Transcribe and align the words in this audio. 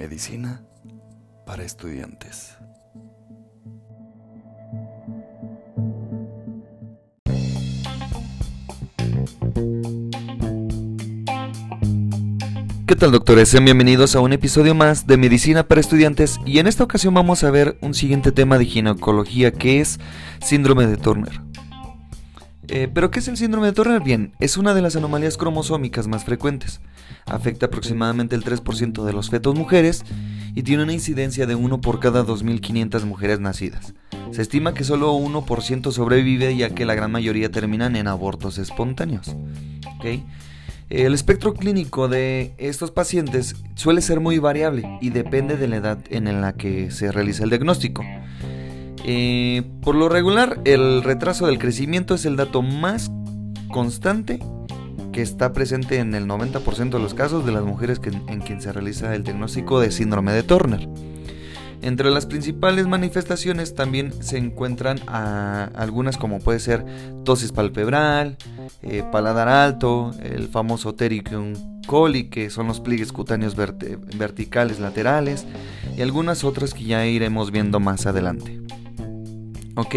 Medicina 0.00 0.62
para 1.44 1.62
estudiantes. 1.62 2.56
¿Qué 12.86 12.96
tal 12.96 13.12
doctores? 13.12 13.50
Sean 13.50 13.66
bienvenidos 13.66 14.16
a 14.16 14.20
un 14.20 14.32
episodio 14.32 14.74
más 14.74 15.06
de 15.06 15.18
Medicina 15.18 15.68
para 15.68 15.82
Estudiantes 15.82 16.40
y 16.46 16.60
en 16.60 16.66
esta 16.66 16.82
ocasión 16.82 17.12
vamos 17.12 17.44
a 17.44 17.50
ver 17.50 17.76
un 17.82 17.92
siguiente 17.92 18.32
tema 18.32 18.56
de 18.56 18.64
ginecología 18.64 19.52
que 19.52 19.80
es 19.80 20.00
síndrome 20.40 20.86
de 20.86 20.96
Turner. 20.96 21.49
Eh, 22.72 22.88
¿Pero 22.92 23.10
qué 23.10 23.18
es 23.18 23.26
el 23.26 23.36
síndrome 23.36 23.66
de 23.66 23.72
Turner? 23.72 24.00
Bien, 24.00 24.32
es 24.38 24.56
una 24.56 24.74
de 24.74 24.80
las 24.80 24.94
anomalías 24.94 25.36
cromosómicas 25.36 26.06
más 26.06 26.24
frecuentes. 26.24 26.80
Afecta 27.26 27.66
aproximadamente 27.66 28.36
el 28.36 28.44
3% 28.44 29.04
de 29.04 29.12
los 29.12 29.28
fetos 29.28 29.56
mujeres 29.56 30.04
y 30.54 30.62
tiene 30.62 30.84
una 30.84 30.92
incidencia 30.92 31.46
de 31.46 31.56
1 31.56 31.80
por 31.80 31.98
cada 31.98 32.24
2.500 32.24 33.04
mujeres 33.06 33.40
nacidas. 33.40 33.94
Se 34.30 34.42
estima 34.42 34.72
que 34.72 34.84
solo 34.84 35.12
1% 35.14 35.90
sobrevive 35.90 36.56
ya 36.56 36.70
que 36.70 36.86
la 36.86 36.94
gran 36.94 37.10
mayoría 37.10 37.50
terminan 37.50 37.96
en 37.96 38.06
abortos 38.06 38.56
espontáneos. 38.58 39.34
El 40.90 41.12
espectro 41.12 41.54
clínico 41.54 42.06
de 42.06 42.54
estos 42.56 42.92
pacientes 42.92 43.56
suele 43.74 44.00
ser 44.00 44.20
muy 44.20 44.38
variable 44.38 44.98
y 45.00 45.10
depende 45.10 45.56
de 45.56 45.66
la 45.66 45.76
edad 45.76 45.98
en 46.08 46.40
la 46.40 46.52
que 46.52 46.92
se 46.92 47.10
realiza 47.10 47.42
el 47.42 47.50
diagnóstico. 47.50 48.04
Eh, 49.04 49.62
por 49.82 49.94
lo 49.94 50.08
regular, 50.08 50.60
el 50.64 51.02
retraso 51.02 51.46
del 51.46 51.58
crecimiento 51.58 52.14
es 52.14 52.24
el 52.26 52.36
dato 52.36 52.62
más 52.62 53.10
constante 53.70 54.40
que 55.12 55.22
está 55.22 55.52
presente 55.52 55.98
en 55.98 56.14
el 56.14 56.26
90% 56.26 56.90
de 56.90 56.98
los 56.98 57.14
casos 57.14 57.44
de 57.44 57.52
las 57.52 57.64
mujeres 57.64 58.00
en 58.04 58.40
quien 58.40 58.60
se 58.60 58.72
realiza 58.72 59.14
el 59.14 59.24
diagnóstico 59.24 59.80
de 59.80 59.90
síndrome 59.90 60.32
de 60.32 60.42
Turner. 60.42 60.88
Entre 61.82 62.10
las 62.10 62.26
principales 62.26 62.86
manifestaciones 62.86 63.74
también 63.74 64.12
se 64.22 64.36
encuentran 64.36 65.00
algunas 65.08 66.18
como 66.18 66.38
puede 66.38 66.60
ser 66.60 66.84
tosis 67.24 67.52
palpebral, 67.52 68.36
eh, 68.82 69.02
paladar 69.10 69.48
alto, 69.48 70.10
el 70.22 70.48
famoso 70.48 70.94
ptericum 70.94 71.54
coli, 71.86 72.28
que 72.28 72.50
son 72.50 72.66
los 72.66 72.80
pliegues 72.80 73.12
cutáneos 73.12 73.56
verticales 73.56 74.78
laterales, 74.78 75.46
y 75.96 76.02
algunas 76.02 76.44
otras 76.44 76.74
que 76.74 76.84
ya 76.84 77.06
iremos 77.06 77.50
viendo 77.50 77.80
más 77.80 78.06
adelante. 78.06 78.60
Ok, 79.76 79.94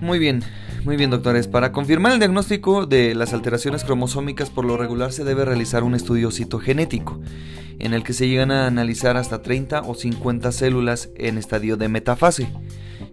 muy 0.00 0.18
bien, 0.18 0.42
muy 0.84 0.96
bien 0.96 1.10
doctores. 1.10 1.48
Para 1.48 1.72
confirmar 1.72 2.12
el 2.12 2.18
diagnóstico 2.18 2.86
de 2.86 3.14
las 3.14 3.32
alteraciones 3.32 3.84
cromosómicas 3.84 4.50
por 4.50 4.64
lo 4.64 4.76
regular 4.76 5.12
se 5.12 5.24
debe 5.24 5.44
realizar 5.44 5.84
un 5.84 5.94
estudio 5.94 6.30
citogenético 6.30 7.20
en 7.78 7.92
el 7.92 8.02
que 8.02 8.12
se 8.12 8.28
llegan 8.28 8.50
a 8.50 8.66
analizar 8.66 9.16
hasta 9.16 9.42
30 9.42 9.82
o 9.82 9.94
50 9.94 10.50
células 10.52 11.10
en 11.16 11.38
estadio 11.38 11.76
de 11.76 11.88
metafase. 11.88 12.48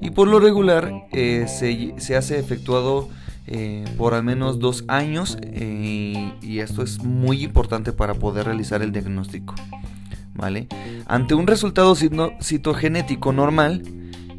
Y 0.02 0.11
por 0.11 0.27
lo 0.27 0.39
regular 0.39 0.91
eh, 1.11 1.45
se, 1.47 2.16
hace 2.16 2.39
efectuado 2.39 3.09
eh, 3.47 3.83
por 3.97 4.13
al 4.13 4.23
menos 4.23 4.59
dos 4.59 4.85
años 4.88 5.38
eh, 5.41 6.33
y 6.41 6.59
esto 6.59 6.81
es 6.81 7.03
muy 7.03 7.44
importante 7.44 7.91
para 7.91 8.13
poder 8.13 8.45
realizar 8.45 8.81
el 8.81 8.91
diagnóstico. 8.91 9.55
¿vale? 10.33 10.67
Ante 11.05 11.35
un 11.35 11.47
resultado 11.47 11.95
citogenético 11.95 13.33
normal, 13.33 13.83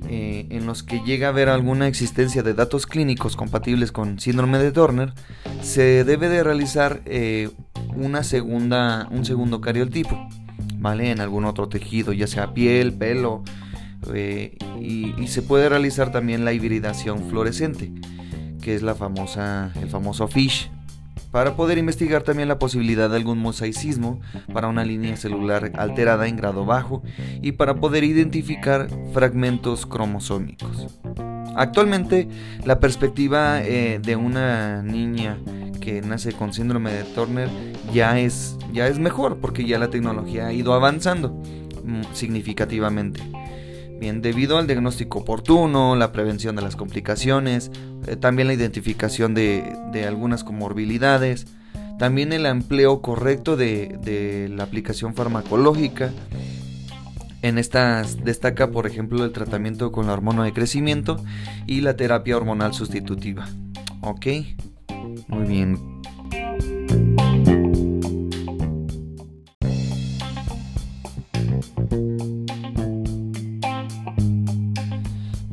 en 0.08 0.66
los 0.66 0.82
que 0.82 1.00
llega 1.00 1.28
a 1.28 1.30
haber 1.30 1.48
alguna 1.48 1.88
existencia 1.88 2.42
de 2.42 2.54
datos 2.54 2.86
clínicos 2.86 3.36
compatibles 3.36 3.92
con 3.92 4.18
síndrome 4.20 4.58
de 4.58 4.72
Turner, 4.72 5.12
se 5.62 6.04
debe 6.04 6.28
de 6.28 6.44
realizar 6.44 7.02
una 7.94 8.22
segunda, 8.22 9.08
un 9.10 9.24
segundo 9.24 9.60
cariotipo, 9.60 10.28
¿vale? 10.78 11.10
En 11.10 11.20
algún 11.20 11.44
otro 11.44 11.68
tejido, 11.68 12.12
ya 12.12 12.26
sea 12.26 12.54
piel, 12.54 12.92
pelo, 12.92 13.42
eh, 14.12 14.56
y, 14.80 15.26
se 15.28 15.42
puede 15.42 15.68
realizar 15.68 16.12
también 16.12 16.44
la 16.44 16.52
hibridación 16.52 17.28
fluorescente, 17.28 17.90
que 18.60 18.74
es 18.74 18.82
la 18.82 18.94
famosa, 18.94 19.72
el 19.80 19.88
famoso 19.88 20.28
FISH, 20.28 20.70
para 21.34 21.56
poder 21.56 21.78
investigar 21.78 22.22
también 22.22 22.46
la 22.46 22.60
posibilidad 22.60 23.10
de 23.10 23.16
algún 23.16 23.40
mosaicismo 23.40 24.20
para 24.52 24.68
una 24.68 24.84
línea 24.84 25.16
celular 25.16 25.72
alterada 25.74 26.28
en 26.28 26.36
grado 26.36 26.64
bajo 26.64 27.02
y 27.42 27.50
para 27.50 27.74
poder 27.74 28.04
identificar 28.04 28.86
fragmentos 29.12 29.84
cromosómicos. 29.84 30.86
Actualmente, 31.56 32.28
la 32.64 32.78
perspectiva 32.78 33.60
eh, 33.64 33.98
de 34.00 34.14
una 34.14 34.80
niña 34.82 35.36
que 35.80 36.02
nace 36.02 36.30
con 36.30 36.52
síndrome 36.52 36.92
de 36.92 37.02
Turner 37.02 37.48
ya 37.92 38.20
es, 38.20 38.56
ya 38.72 38.86
es 38.86 39.00
mejor 39.00 39.38
porque 39.38 39.64
ya 39.64 39.80
la 39.80 39.90
tecnología 39.90 40.46
ha 40.46 40.52
ido 40.52 40.72
avanzando 40.72 41.30
mm, 41.82 42.02
significativamente. 42.12 43.20
Bien, 43.98 44.20
debido 44.22 44.58
al 44.58 44.66
diagnóstico 44.66 45.20
oportuno, 45.20 45.96
la 45.96 46.12
prevención 46.12 46.56
de 46.56 46.62
las 46.62 46.76
complicaciones, 46.76 47.70
eh, 48.06 48.16
también 48.16 48.48
la 48.48 48.54
identificación 48.54 49.34
de, 49.34 50.04
algunas 50.06 50.44
comorbilidades, 50.44 51.46
también 51.98 52.32
el 52.32 52.46
empleo 52.46 53.00
correcto 53.00 53.56
de, 53.56 53.98
de 54.02 54.48
la 54.48 54.64
aplicación 54.64 55.14
farmacológica, 55.14 56.10
en 57.44 57.58
estas 57.58 58.24
destaca, 58.24 58.70
por 58.70 58.86
ejemplo, 58.86 59.22
el 59.22 59.32
tratamiento 59.32 59.92
con 59.92 60.06
la 60.06 60.14
hormona 60.14 60.44
de 60.44 60.54
crecimiento 60.54 61.22
y 61.66 61.82
la 61.82 61.94
terapia 61.94 62.38
hormonal 62.38 62.72
sustitutiva. 62.72 63.46
¿Ok? 64.00 64.26
Muy 65.28 65.46
bien. 65.46 65.94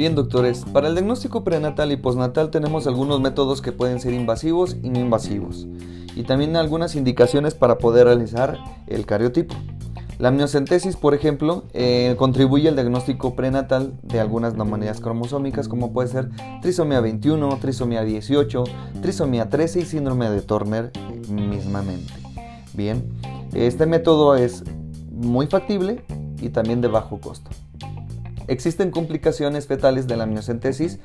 Bien 0.02 0.16
doctores, 0.16 0.66
para 0.66 0.88
el 0.88 0.96
diagnóstico 0.96 1.44
prenatal 1.44 1.92
y 1.92 1.96
postnatal 1.96 2.50
tenemos 2.50 2.88
algunos 2.88 3.22
métodos 3.22 3.62
que 3.62 3.72
pueden 3.72 4.00
ser 4.00 4.16
invasivos 4.16 4.76
y 4.82 4.90
no 4.90 5.00
invasivos, 5.00 5.68
y 6.16 6.24
también 6.24 6.56
algunas 6.56 6.96
indicaciones 6.96 7.54
para 7.54 7.78
poder 7.78 8.08
realizar 8.08 8.58
el 8.88 9.06
cariotipo. 9.06 9.54
La 10.18 10.30
amniocentesis, 10.30 10.96
por 10.96 11.14
ejemplo, 11.14 11.66
eh, 11.74 12.16
contribuye 12.18 12.68
al 12.68 12.74
diagnóstico 12.74 13.36
prenatal 13.36 13.94
de 14.02 14.20
algunas 14.20 14.56
anomalías 14.56 15.00
cromosómicas 15.02 15.68
como 15.68 15.94
puede 15.94 16.08
ser 16.08 16.30
trisomía 16.64 17.00
21, 17.00 17.60
trisomía 17.62 18.02
18, 18.02 18.64
trisomía 19.04 19.52
13 19.52 19.82
y 19.82 19.86
síndrome 19.86 20.32
de 20.32 20.42
Turner 20.42 20.92
mismamente. 21.30 22.12
Bien, 22.74 23.08
este 23.54 23.86
método 23.86 24.36
es 24.36 24.64
muy 25.12 25.46
factible 25.46 26.04
y 26.42 26.50
también 26.50 26.82
de 26.82 26.88
bajo 26.88 27.22
costo. 27.22 27.52
Existen 28.48 28.92
complicaciones 28.92 29.68
fetales 29.68 30.08
de 30.08 30.18
la 30.18 30.24
amniocentesis 30.24 31.00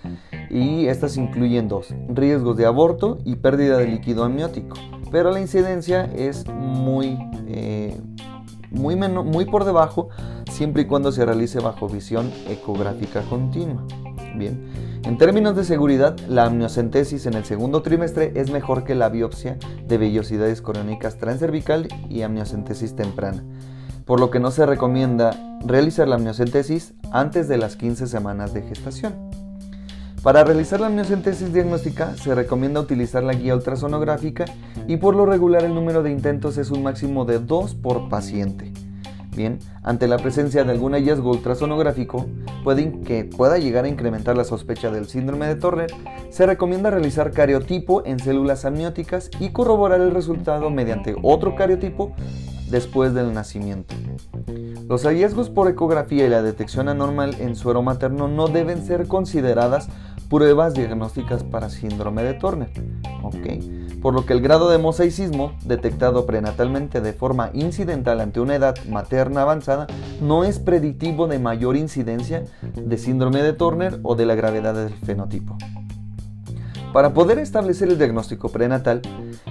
y 0.51 0.87
estas 0.87 1.17
incluyen 1.17 1.69
dos, 1.69 1.95
riesgos 2.09 2.57
de 2.57 2.67
aborto 2.67 3.19
y 3.25 3.37
pérdida 3.37 3.79
de 3.79 3.89
líquido 3.89 4.25
amniótico, 4.25 4.77
pero 5.11 5.31
la 5.31 5.41
incidencia 5.41 6.05
es 6.15 6.47
muy... 6.49 7.19
Eh, 7.49 7.97
muy, 8.71 8.97
muy 8.97 9.45
por 9.47 9.65
debajo 9.65 10.09
siempre 10.51 10.83
y 10.83 10.85
cuando 10.87 11.13
se 11.13 11.25
realice 11.25 11.61
bajo 11.61 11.89
visión 11.89 12.31
ecográfica 12.49 13.23
continua. 13.23 13.85
Bien, 14.37 15.01
en 15.05 15.19
términos 15.19 15.57
de 15.57 15.65
seguridad, 15.65 16.19
la 16.29 16.45
amniocentesis 16.45 17.27
en 17.27 17.35
el 17.35 17.45
segundo 17.45 17.83
trimestre 17.83 18.33
es 18.35 18.51
mejor 18.51 18.85
que 18.85 18.95
la 18.95 19.09
biopsia 19.09 19.57
de 19.87 19.99
vellosidades 19.99 20.61
coriónicas 20.61 21.17
transcervical 21.17 21.89
y 22.11 22.23
amniocentesis 22.23 22.97
temprana, 22.97 23.43
por 24.07 24.21
lo 24.21 24.31
que 24.31 24.41
no 24.41 24.51
se 24.51 24.65
recomienda 24.65 25.37
realizar 25.67 26.09
la 26.09 26.15
amniocentesis 26.15 26.95
antes 27.11 27.49
de 27.49 27.59
las 27.59 27.77
15 27.77 28.07
semanas 28.07 28.55
de 28.55 28.63
gestación. 28.63 29.15
Para 30.23 30.45
realizar 30.45 30.81
la 30.81 30.87
amniocentesis 30.87 31.53
diagnóstica 31.53 32.17
se 32.17 32.35
recomienda 32.35 32.81
utilizar 32.81 33.23
la 33.23 33.35
guía 33.35 33.55
ultrasonográfica 33.55 34.47
y 34.87 34.97
por 34.97 35.15
lo 35.15 35.27
regular 35.27 35.65
el 35.65 35.75
número 35.75 36.03
de 36.03 36.13
intentos 36.13 36.57
es 36.57 36.71
un 36.71 36.85
máximo 36.85 37.25
de 37.25 37.41
2 37.41 37.75
por 37.75 38.09
paciente. 38.09 38.73
Bien, 39.37 39.59
ante 39.83 40.09
la 40.09 40.17
presencia 40.17 40.65
de 40.65 40.73
algún 40.73 40.93
hallazgo 40.95 41.31
ultrasonográfico 41.31 42.27
que 43.05 43.25
pueda 43.25 43.59
llegar 43.59 43.85
a 43.85 43.89
incrementar 43.89 44.37
la 44.37 44.45
sospecha 44.45 44.91
del 44.91 45.07
síndrome 45.07 45.47
de 45.47 45.57
Turner, 45.57 45.93
se 46.31 46.47
recomienda 46.47 46.91
realizar 46.91 47.33
cariotipo 47.33 48.03
en 48.07 48.19
células 48.19 48.65
amnióticas 48.65 49.31
y 49.39 49.51
corroborar 49.51 50.01
el 50.01 50.13
resultado 50.13 50.71
mediante 50.71 51.15
otro 51.23 51.55
cariotipo 51.55 52.15
después 52.69 53.15
del 53.15 53.33
nacimiento. 53.33 53.95
Los 54.89 55.05
hallazgos 55.05 55.51
por 55.51 55.69
ecografía 55.69 56.27
y 56.27 56.29
la 56.29 56.43
detección 56.43 56.89
anormal 56.89 57.37
en 57.41 57.57
suero 57.57 57.83
materno 57.83 58.29
no 58.29 58.49
deben 58.49 58.85
ser 58.85 59.07
consideradas 59.09 59.89
pruebas 60.29 60.75
diagnósticas 60.75 61.45
para 61.45 61.71
síndrome 61.71 62.23
de 62.23 62.35
Turner. 62.35 62.71
Por 64.03 64.15
lo 64.15 64.27
que 64.27 64.33
el 64.33 64.41
grado 64.41 64.69
de 64.69 64.79
mosaicismo 64.79 65.53
detectado 65.65 66.27
prenatalmente 66.27 67.01
de 67.01 67.13
forma 67.13 67.51
incidental 67.55 68.21
ante 68.21 68.41
una 68.41 68.55
edad 68.55 68.77
materna 68.89 69.43
avanzada 69.43 69.87
no 70.21 70.45
es 70.45 70.59
predictivo 70.59 71.27
de 71.27 71.39
mayor 71.39 71.77
incidencia 71.77 72.45
de 72.75 72.99
síndrome 72.99 73.43
de 73.43 73.53
Turner 73.53 73.99
o 74.03 74.15
de 74.15 74.27
la 74.27 74.35
gravedad 74.35 74.75
del 74.75 74.95
fenotipo. 74.95 75.57
Para 76.97 77.13
poder 77.13 77.39
establecer 77.39 77.91
el 77.91 77.99
diagnóstico 77.99 78.49
prenatal, 78.49 79.03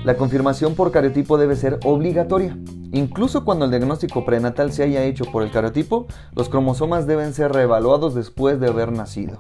la 0.04 0.18
confirmación 0.18 0.74
por 0.74 0.92
cariotipo 0.92 1.38
debe 1.38 1.56
ser 1.56 1.78
obligatoria. 1.86 2.58
Incluso 2.92 3.46
cuando 3.46 3.66
el 3.66 3.72
diagnóstico 3.72 4.26
prenatal 4.26 4.72
se 4.72 4.82
haya 4.82 5.04
hecho 5.04 5.26
por 5.26 5.44
el 5.44 5.52
cariotipo, 5.52 6.08
los 6.34 6.50
cromosomas 6.50 7.06
deben 7.06 7.36
ser 7.36 7.52
reevaluados 7.52 8.16
después 8.16 8.60
de 8.60 8.70
haber 8.70 8.92
nacido. 8.92 9.38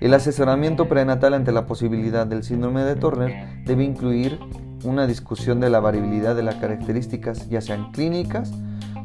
El 0.00 0.12
asesoramiento 0.12 0.88
prenatal 0.88 1.34
ante 1.34 1.52
la 1.52 1.66
posibilidad 1.66 2.26
del 2.26 2.42
síndrome 2.42 2.82
de 2.82 2.96
Turner 2.96 3.62
debe 3.64 3.84
incluir 3.84 4.40
una 4.82 5.06
discusión 5.06 5.60
de 5.60 5.70
la 5.70 5.78
variabilidad 5.78 6.34
de 6.34 6.42
las 6.42 6.56
características, 6.56 7.48
ya 7.48 7.60
sean 7.60 7.92
clínicas 7.92 8.50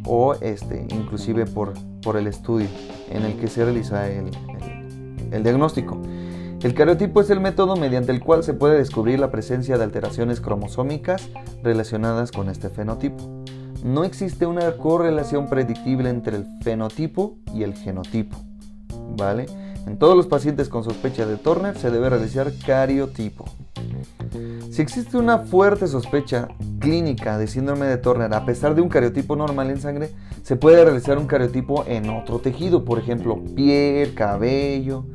o 0.03 0.33
este, 0.41 0.87
inclusive 0.89 1.45
por, 1.45 1.75
por 2.01 2.17
el 2.17 2.25
estudio 2.25 2.69
en 3.11 3.21
el 3.21 3.37
que 3.37 3.45
se 3.45 3.63
realiza 3.63 4.09
el, 4.09 4.31
el 5.29 5.43
diagnóstico. 5.43 6.01
El 6.65 6.73
cariotipo 6.73 7.21
es 7.21 7.29
el 7.29 7.41
método 7.41 7.75
mediante 7.75 8.11
el 8.11 8.21
cual 8.21 8.43
se 8.43 8.55
puede 8.55 8.79
descubrir 8.79 9.19
la 9.19 9.29
presencia 9.29 9.77
de 9.77 9.83
alteraciones 9.83 10.41
cromosómicas 10.41 11.29
relacionadas 11.61 12.31
con 12.31 12.49
este 12.49 12.69
fenotipo. 12.69 13.43
No 13.83 14.03
existe 14.03 14.47
una 14.47 14.71
correlación 14.71 15.47
predictible 15.47 16.09
entre 16.09 16.37
el 16.37 16.47
fenotipo 16.63 17.37
y 17.53 17.61
el 17.61 17.75
genotipo. 17.75 18.37
¿Vale? 19.15 19.45
En 19.85 19.99
todos 19.99 20.17
los 20.17 20.25
pacientes 20.25 20.67
con 20.67 20.83
sospecha 20.83 21.27
de 21.27 21.37
Turner 21.37 21.77
se 21.77 21.91
debe 21.91 22.09
realizar 22.09 22.51
cariotipo. 22.65 23.45
Si 24.71 24.81
existe 24.81 25.17
una 25.17 25.37
fuerte 25.37 25.87
sospecha 25.87 26.47
clínica 26.79 27.37
de 27.37 27.45
síndrome 27.45 27.85
de 27.85 27.97
Turner 27.97 28.33
a 28.33 28.43
pesar 28.43 28.73
de 28.73 28.81
un 28.81 28.89
cariotipo 28.89 29.35
normal 29.35 29.69
en 29.69 29.79
sangre, 29.79 30.09
se 30.41 30.55
puede 30.55 30.83
realizar 30.83 31.19
un 31.19 31.27
cariotipo 31.27 31.85
en 31.85 32.09
otro 32.09 32.39
tejido, 32.39 32.85
por 32.85 32.97
ejemplo, 32.97 33.39
piel, 33.55 34.15
cabello, 34.15 35.05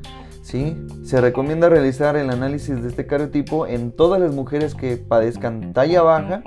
se 1.04 1.20
recomienda 1.20 1.68
realizar 1.68 2.16
el 2.16 2.28
análisis 2.28 2.82
de 2.82 2.88
este 2.88 3.06
cariotipo 3.06 3.68
en 3.68 3.92
todas 3.92 4.20
las 4.20 4.34
mujeres 4.34 4.74
que 4.74 4.96
padezcan 4.96 5.72
talla 5.72 6.02
baja 6.02 6.42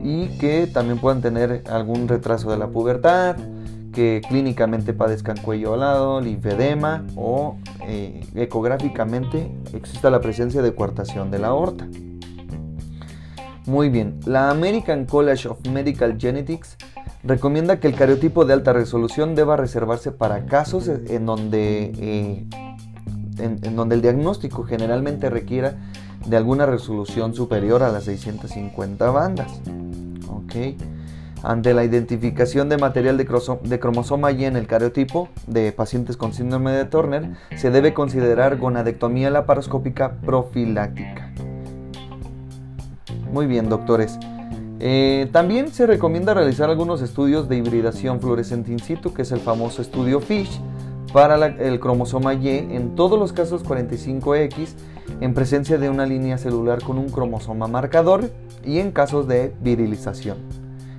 y 0.00 0.28
que 0.38 0.68
también 0.68 0.98
puedan 0.98 1.22
tener 1.22 1.64
algún 1.68 2.06
retraso 2.06 2.52
de 2.52 2.56
la 2.56 2.68
pubertad, 2.68 3.34
que 3.92 4.22
clínicamente 4.28 4.92
padezcan 4.92 5.38
cuello 5.38 5.74
alado, 5.74 6.20
linfedema 6.20 7.04
o 7.16 7.56
eh, 7.88 8.24
ecográficamente 8.36 9.50
exista 9.74 10.08
la 10.08 10.20
presencia 10.20 10.62
de 10.62 10.72
coartación 10.72 11.32
de 11.32 11.40
la 11.40 11.48
aorta. 11.48 11.88
Muy 13.66 13.88
bien, 13.88 14.20
la 14.24 14.50
American 14.50 15.04
College 15.04 15.48
of 15.48 15.66
Medical 15.68 16.16
Genetics 16.16 16.76
recomienda 17.24 17.80
que 17.80 17.88
el 17.88 17.96
cariotipo 17.96 18.44
de 18.44 18.52
alta 18.52 18.72
resolución 18.72 19.34
deba 19.34 19.56
reservarse 19.56 20.12
para 20.12 20.46
casos 20.46 20.88
en 20.88 21.26
donde 21.26 21.92
eh, 21.98 22.46
en, 23.38 23.76
donde 23.76 23.94
el 23.94 24.02
diagnóstico 24.02 24.64
generalmente 24.64 25.30
requiera 25.30 25.76
de 26.26 26.36
alguna 26.36 26.66
resolución 26.66 27.34
superior 27.34 27.82
a 27.82 27.90
las 27.90 28.04
650 28.04 29.10
bandas. 29.10 29.60
Ante 31.42 31.74
la 31.74 31.84
identificación 31.84 32.68
de 32.68 32.78
material 32.78 33.16
de, 33.18 33.78
cromosoma 33.78 34.32
Y 34.32 34.44
en 34.46 34.56
el 34.56 34.66
cariotipo 34.66 35.28
de 35.46 35.70
pacientes 35.70 36.16
con 36.16 36.32
síndrome 36.32 36.72
de 36.72 36.86
Turner, 36.86 37.34
se 37.56 37.70
debe 37.70 37.92
considerar 37.92 38.56
gonadectomía 38.56 39.30
laparoscópica 39.30 40.12
profiláctica. 40.24 41.30
Muy 43.32 43.46
bien, 43.46 43.68
doctores. 43.68 44.18
Eh, 44.80 45.28
también 45.32 45.68
se 45.68 45.86
recomienda 45.86 46.34
realizar 46.34 46.70
algunos 46.70 47.02
estudios 47.02 47.48
de 47.48 47.56
hibridación 47.56 48.20
fluorescente 48.20 48.72
in 48.72 48.78
situ, 48.78 49.12
que 49.12 49.22
es 49.22 49.32
el 49.32 49.40
famoso 49.40 49.82
estudio 49.82 50.20
FISH, 50.20 50.60
para 51.16 51.46
el 51.46 51.80
cromosoma 51.80 52.34
Y 52.34 52.50
en 52.50 52.94
todos 52.94 53.18
los 53.18 53.32
casos 53.32 53.64
45X 53.64 54.74
en 55.22 55.32
presencia 55.32 55.78
de 55.78 55.88
una 55.88 56.04
línea 56.04 56.36
celular 56.36 56.82
con 56.82 56.98
un 56.98 57.08
cromosoma 57.08 57.66
marcador 57.68 58.30
y 58.62 58.80
en 58.80 58.92
casos 58.92 59.26
de 59.26 59.54
virilización. 59.62 60.36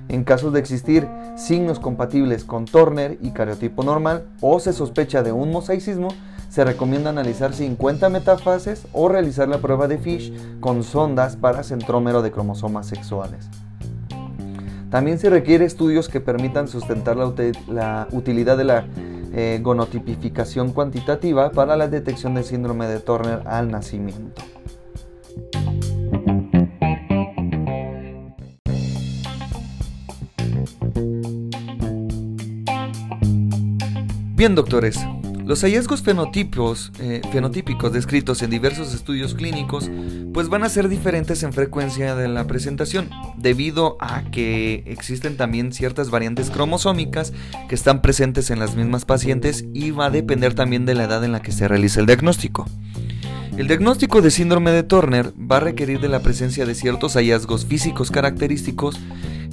En 0.08 0.24
casos 0.24 0.52
de 0.52 0.58
existir 0.58 1.06
signos 1.36 1.78
compatibles 1.78 2.42
con 2.42 2.64
Turner 2.64 3.16
y 3.22 3.30
cariotipo 3.30 3.84
normal 3.84 4.24
o 4.40 4.58
se 4.58 4.72
sospecha 4.72 5.22
de 5.22 5.30
un 5.30 5.52
mosaicismo, 5.52 6.08
se 6.48 6.64
recomienda 6.64 7.10
analizar 7.10 7.54
50 7.54 8.08
metafases 8.08 8.88
o 8.92 9.08
realizar 9.08 9.48
la 9.48 9.58
prueba 9.58 9.86
de 9.86 9.98
Fish 9.98 10.32
con 10.58 10.82
sondas 10.82 11.36
para 11.36 11.62
centrómero 11.62 12.22
de 12.22 12.32
cromosomas 12.32 12.88
sexuales. 12.88 13.48
También 14.90 15.20
se 15.20 15.30
requiere 15.30 15.64
estudios 15.64 16.08
que 16.08 16.18
permitan 16.18 16.66
sustentar 16.66 17.16
la 17.16 18.08
utilidad 18.10 18.56
de 18.56 18.64
la 18.64 18.84
eh, 19.32 19.60
gonotipificación 19.62 20.72
cuantitativa 20.72 21.50
para 21.50 21.76
la 21.76 21.88
detección 21.88 22.34
del 22.34 22.44
síndrome 22.44 22.86
de 22.86 23.00
Turner 23.00 23.42
al 23.46 23.70
nacimiento. 23.70 24.42
Bien, 34.34 34.54
doctores, 34.54 34.96
los 35.48 35.62
hallazgos 35.62 36.04
eh, 37.00 37.22
fenotípicos 37.32 37.90
descritos 37.90 38.42
en 38.42 38.50
diversos 38.50 38.92
estudios 38.92 39.32
clínicos 39.32 39.90
pues 40.34 40.50
van 40.50 40.62
a 40.62 40.68
ser 40.68 40.90
diferentes 40.90 41.42
en 41.42 41.54
frecuencia 41.54 42.14
de 42.14 42.28
la 42.28 42.46
presentación, 42.46 43.08
debido 43.38 43.96
a 43.98 44.24
que 44.30 44.84
existen 44.84 45.38
también 45.38 45.72
ciertas 45.72 46.10
variantes 46.10 46.50
cromosómicas 46.50 47.32
que 47.66 47.74
están 47.74 48.02
presentes 48.02 48.50
en 48.50 48.58
las 48.58 48.76
mismas 48.76 49.06
pacientes 49.06 49.64
y 49.72 49.90
va 49.90 50.06
a 50.06 50.10
depender 50.10 50.52
también 50.52 50.84
de 50.84 50.94
la 50.94 51.04
edad 51.04 51.24
en 51.24 51.32
la 51.32 51.40
que 51.40 51.52
se 51.52 51.66
realiza 51.66 52.00
el 52.00 52.06
diagnóstico. 52.06 52.66
El 53.56 53.68
diagnóstico 53.68 54.20
de 54.20 54.30
síndrome 54.30 54.70
de 54.70 54.82
Turner 54.82 55.32
va 55.40 55.56
a 55.56 55.60
requerir 55.60 55.98
de 56.00 56.08
la 56.08 56.20
presencia 56.20 56.66
de 56.66 56.74
ciertos 56.74 57.14
hallazgos 57.14 57.64
físicos 57.64 58.10
característicos 58.10 59.00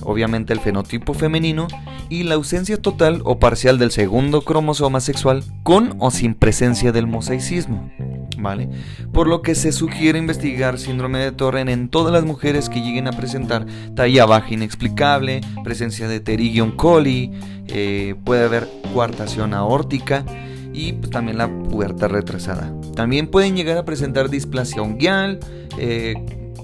obviamente 0.05 0.53
el 0.53 0.59
fenotipo 0.59 1.13
femenino, 1.13 1.67
y 2.09 2.23
la 2.23 2.35
ausencia 2.35 2.81
total 2.81 3.21
o 3.25 3.39
parcial 3.39 3.77
del 3.77 3.91
segundo 3.91 4.41
cromosoma 4.41 4.99
sexual 4.99 5.43
con 5.63 5.95
o 5.99 6.11
sin 6.11 6.35
presencia 6.35 6.91
del 6.91 7.07
mosaicismo. 7.07 7.89
¿Vale? 8.37 8.69
Por 9.13 9.27
lo 9.27 9.41
que 9.41 9.55
se 9.55 9.71
sugiere 9.71 10.19
investigar 10.19 10.77
síndrome 10.77 11.19
de 11.19 11.31
Torren 11.31 11.69
en 11.69 11.89
todas 11.89 12.11
las 12.11 12.25
mujeres 12.25 12.69
que 12.69 12.81
lleguen 12.81 13.07
a 13.07 13.11
presentar 13.11 13.65
talla 13.95 14.25
baja 14.25 14.53
inexplicable, 14.53 15.41
presencia 15.63 16.07
de 16.07 16.19
pterigion 16.19 16.71
coli, 16.71 17.31
eh, 17.67 18.15
puede 18.23 18.45
haber 18.45 18.67
coartación 18.93 19.53
aórtica 19.53 20.25
y 20.73 20.93
pues, 20.93 21.09
también 21.09 21.37
la 21.37 21.47
pubertad 21.47 22.09
retrasada. 22.09 22.73
También 22.95 23.27
pueden 23.27 23.55
llegar 23.55 23.77
a 23.77 23.85
presentar 23.85 24.29
displasia 24.29 24.81
unguial, 24.81 25.39
eh, 25.77 26.15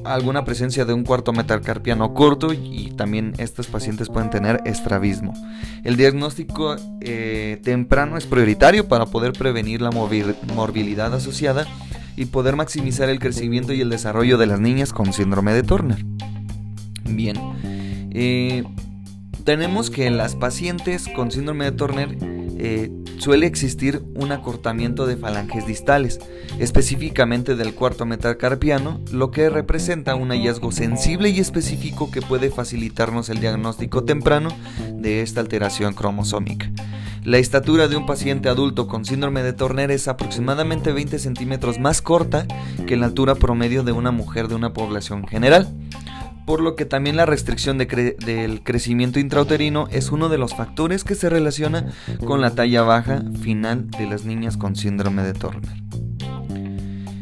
alguna 0.05 0.45
presencia 0.45 0.85
de 0.85 0.93
un 0.93 1.03
cuarto 1.03 1.33
metacarpiano 1.33 2.13
corto 2.13 2.53
y 2.53 2.91
también 2.97 3.33
estos 3.37 3.67
pacientes 3.67 4.09
pueden 4.09 4.29
tener 4.29 4.61
estrabismo. 4.65 5.33
El 5.83 5.97
diagnóstico 5.97 6.75
eh, 7.01 7.59
temprano 7.63 8.17
es 8.17 8.25
prioritario 8.25 8.87
para 8.87 9.05
poder 9.05 9.33
prevenir 9.33 9.81
la 9.81 9.91
morbilidad 9.91 11.13
asociada 11.13 11.67
y 12.15 12.25
poder 12.25 12.55
maximizar 12.55 13.09
el 13.09 13.19
crecimiento 13.19 13.73
y 13.73 13.81
el 13.81 13.89
desarrollo 13.89 14.37
de 14.37 14.47
las 14.47 14.59
niñas 14.59 14.93
con 14.93 15.13
síndrome 15.13 15.53
de 15.53 15.63
Turner. 15.63 16.05
Bien, 17.05 17.37
eh, 18.11 18.63
tenemos 19.43 19.89
que 19.89 20.09
las 20.09 20.35
pacientes 20.35 21.07
con 21.15 21.31
síndrome 21.31 21.65
de 21.65 21.71
Turner 21.71 22.17
eh, 22.57 22.91
suele 23.21 23.45
existir 23.45 24.03
un 24.15 24.31
acortamiento 24.31 25.05
de 25.05 25.15
falanges 25.15 25.67
distales, 25.67 26.19
específicamente 26.57 27.55
del 27.55 27.75
cuarto 27.75 28.07
metacarpiano, 28.07 28.99
lo 29.11 29.29
que 29.29 29.47
representa 29.51 30.15
un 30.15 30.29
hallazgo 30.29 30.71
sensible 30.71 31.29
y 31.29 31.39
específico 31.39 32.09
que 32.09 32.23
puede 32.23 32.49
facilitarnos 32.49 33.29
el 33.29 33.39
diagnóstico 33.39 34.03
temprano 34.05 34.49
de 34.93 35.21
esta 35.21 35.39
alteración 35.39 35.93
cromosómica. 35.93 36.71
La 37.23 37.37
estatura 37.37 37.87
de 37.87 37.95
un 37.95 38.07
paciente 38.07 38.49
adulto 38.49 38.87
con 38.87 39.05
síndrome 39.05 39.43
de 39.43 39.53
Turner 39.53 39.91
es 39.91 40.07
aproximadamente 40.07 40.91
20 40.91 41.19
centímetros 41.19 41.77
más 41.77 42.01
corta 42.01 42.47
que 42.87 42.97
la 42.97 43.05
altura 43.05 43.35
promedio 43.35 43.83
de 43.83 43.91
una 43.91 44.09
mujer 44.09 44.47
de 44.47 44.55
una 44.55 44.73
población 44.73 45.27
general 45.27 45.67
por 46.51 46.59
lo 46.59 46.75
que 46.75 46.83
también 46.83 47.15
la 47.15 47.25
restricción 47.25 47.77
del 47.77 48.61
crecimiento 48.61 49.21
intrauterino 49.21 49.87
es 49.89 50.11
uno 50.11 50.27
de 50.27 50.37
los 50.37 50.53
factores 50.53 51.05
que 51.05 51.15
se 51.15 51.29
relaciona 51.29 51.93
con 52.25 52.41
la 52.41 52.53
talla 52.53 52.81
baja 52.81 53.23
final 53.41 53.89
de 53.89 54.05
las 54.05 54.25
niñas 54.25 54.57
con 54.57 54.75
síndrome 54.75 55.23
de 55.23 55.31
Turner. 55.31 55.71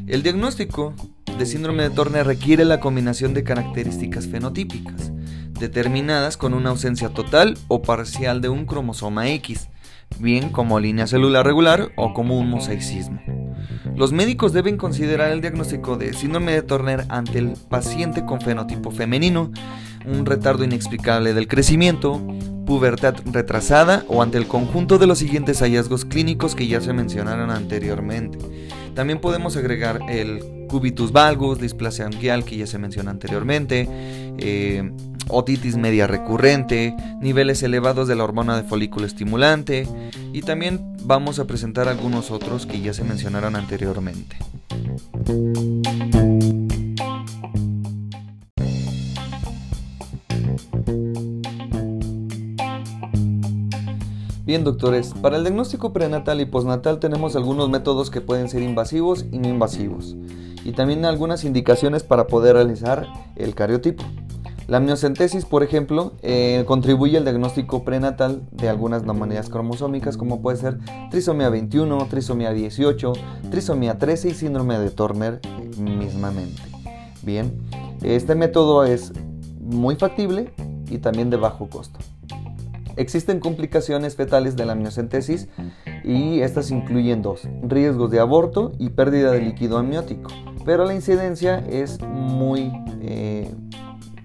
El 0.08 0.24
diagnóstico 0.24 0.96
de 1.38 1.46
síndrome 1.46 1.84
de 1.84 1.92
Turner 1.92 2.26
requiere 2.26 2.66
la 2.66 2.80
combinación 2.80 3.36
de 3.36 3.44
características 3.44 4.26
fenotípicas, 4.26 5.12
determinadas 5.60 6.36
con 6.36 6.56
una 6.56 6.72
ausencia 6.72 7.10
total 7.10 7.56
o 7.68 7.84
parcial 7.84 8.42
de 8.42 8.50
un 8.50 8.66
cromosoma 8.66 9.30
X, 9.30 9.70
bien 10.18 10.50
como 10.50 10.80
línea 10.80 11.06
celular 11.06 11.46
regular 11.46 11.92
o 11.98 12.16
como 12.16 12.36
un 12.40 12.50
mosaicismo. 12.50 13.22
Los 14.00 14.14
médicos 14.14 14.54
deben 14.54 14.78
considerar 14.78 15.30
el 15.30 15.42
diagnóstico 15.42 15.98
de 15.98 16.14
síndrome 16.14 16.54
de 16.54 16.62
Turner 16.62 17.04
ante 17.10 17.38
el 17.38 17.58
paciente 17.68 18.24
con 18.24 18.40
fenotipo 18.40 18.92
femenino, 18.92 19.52
un 20.06 20.26
retardo 20.26 20.64
inexplicable 20.64 21.34
del 21.34 21.50
crecimiento, 21.50 22.26
pubertad 22.66 23.16
retrasada 23.26 24.06
o 24.08 24.24
ante 24.24 24.38
el 24.38 24.48
conjunto 24.48 25.00
de 25.00 25.08
los 25.08 25.20
siguientes 25.20 25.60
hallazgos 25.60 26.06
clínicos 26.06 26.56
que 26.56 26.68
ya 26.68 26.80
se 26.80 26.94
mencionaron 26.94 27.52
anteriormente. 27.52 28.38
También 28.96 29.20
podemos 29.20 29.56
agregar 29.58 30.00
el 30.10 30.42
cubitus 30.68 31.12
valgus, 31.12 31.60
displasia 31.60 32.06
anquial 32.06 32.46
que 32.46 32.58
ya 32.58 32.68
se 32.68 32.78
menciona 32.78 33.12
anteriormente, 33.12 33.88
eh, 34.38 34.92
otitis 35.28 35.78
media 35.78 36.08
recurrente, 36.08 36.96
niveles 37.22 37.64
elevados 37.64 38.08
de 38.08 38.16
la 38.16 38.24
hormona 38.24 38.56
de 38.56 38.68
folículo 38.68 39.06
estimulante 39.06 39.88
y 40.34 40.42
también 40.42 40.98
vamos 41.04 41.40
a 41.40 41.46
presentar 41.46 41.88
algunos 41.88 42.32
otros 42.32 42.66
que 42.66 42.82
ya 42.82 42.94
se 42.94 43.04
mencionaron 43.04 43.56
anteriormente. 43.56 44.38
Bien 54.50 54.64
doctores, 54.64 55.14
para 55.14 55.38
el 55.38 55.44
diagnóstico 55.44 55.94
prenatal 55.94 56.42
y 56.42 56.46
postnatal 56.46 56.98
tenemos 57.00 57.36
algunos 57.36 57.70
métodos 57.70 58.10
que 58.10 58.20
pueden 58.20 58.50
ser 58.50 58.64
invasivos 58.64 59.28
y 59.32 59.38
no 59.38 59.48
invasivos, 59.48 60.16
y 60.66 60.72
también 60.72 61.06
algunas 61.06 61.44
indicaciones 61.44 62.02
para 62.02 62.26
poder 62.26 62.56
realizar 62.56 63.06
el 63.36 63.54
cariotipo. 63.54 64.04
La 64.66 64.78
amniocentesis, 64.78 65.46
por 65.46 65.62
ejemplo, 65.62 66.14
eh, 66.24 66.64
contribuye 66.66 67.18
al 67.18 67.26
diagnóstico 67.26 67.84
prenatal 67.84 68.42
de 68.50 68.70
algunas 68.70 69.04
anomalías 69.04 69.50
cromosómicas 69.50 70.18
como 70.18 70.42
puede 70.42 70.58
ser 70.58 70.80
trisomía 71.12 71.50
21, 71.50 72.08
trisomía 72.10 72.52
18, 72.52 73.14
trisomía 73.52 74.00
13 74.00 74.30
y 74.30 74.34
síndrome 74.34 74.80
de 74.80 74.90
Turner 74.90 75.42
mismamente. 75.78 76.60
Bien, 77.22 77.56
este 78.02 78.34
método 78.34 78.84
es 78.84 79.14
muy 79.62 79.96
factible 79.96 80.52
y 80.90 80.98
también 80.98 81.30
de 81.30 81.38
bajo 81.38 81.70
costo. 81.70 82.00
Existen 83.00 83.40
complicaciones 83.40 84.18
fetales 84.18 84.58
de 84.58 84.66
la 84.66 84.74
amniocentesis 84.74 85.48
y 86.04 86.42
estas 86.42 86.70
incluyen 86.70 87.22
dos, 87.22 87.48
riesgos 87.64 88.12
de 88.12 88.20
aborto 88.20 88.74
y 88.78 88.90
pérdida 88.90 89.32
de 89.32 89.40
líquido 89.40 89.78
amniótico, 89.78 90.30
pero 90.66 90.84
la 90.84 90.94
incidencia 90.94 91.60
es 91.60 92.02
muy, 92.02 92.74
eh, 93.00 93.50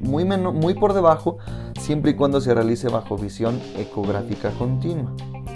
muy, 0.01 0.25
muy 0.25 0.75
por 0.75 0.93
debajo 0.93 1.39
siempre 1.79 2.11
y 2.11 2.15
cuando 2.15 2.41
se 2.41 2.53
realice 2.53 2.89
bajo 2.89 3.17
visión 3.17 3.61
ecográfica 3.79 4.51
continua. 4.51 5.15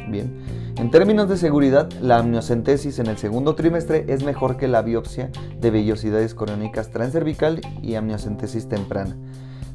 Bien, 0.09 0.39
en 0.77 0.93
términos 0.93 1.29
de 1.29 1.39
seguridad, 1.39 1.91
la 2.01 2.19
amniocentesis 2.19 3.01
en 3.01 3.09
el 3.09 3.19
segundo 3.19 3.57
trimestre 3.57 4.05
es 4.07 4.23
mejor 4.23 4.57
que 4.57 4.69
la 4.69 4.83
biopsia 4.83 5.33
de 5.59 5.73
vellosidades 5.73 6.37
coronicas 6.37 6.93
transcervical 6.93 7.63
y 7.83 7.97
amniocentesis 7.97 8.69
temprana 8.69 9.17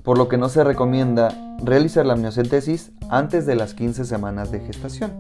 por 0.04 0.18
lo 0.18 0.28
que 0.28 0.38
no 0.38 0.50
se 0.50 0.64
recomienda 0.64 1.34
realizar 1.64 2.06
la 2.06 2.14
amniocentesis 2.14 2.92
antes 3.10 3.46
de 3.46 3.56
las 3.56 3.74
15 3.74 4.06
semanas 4.06 4.52
de 4.52 4.60
gestación. 4.60 5.12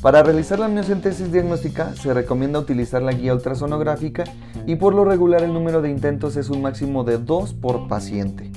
Para 0.00 0.22
realizar 0.22 0.58
la 0.58 0.66
amniocentesis 0.66 1.32
diagnóstica 1.32 1.94
se 1.94 2.12
recomienda 2.12 2.58
utilizar 2.58 3.02
la 3.02 3.12
guía 3.12 3.34
ultrasonográfica 3.34 4.24
y 4.66 4.76
por 4.76 4.94
lo 4.94 5.04
regular 5.04 5.42
el 5.42 5.52
número 5.52 5.80
de 5.80 5.90
intentos 5.90 6.36
es 6.36 6.50
un 6.50 6.62
máximo 6.62 7.04
de 7.04 7.18
2 7.18 7.54
por 7.54 7.88
paciente. 7.88 8.50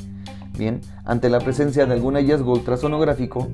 Bien, 0.57 0.81
ante 1.05 1.29
la 1.29 1.39
presencia 1.39 1.85
de 1.85 1.93
algún 1.93 2.15
hallazgo 2.15 2.51
ultrasonográfico 2.51 3.47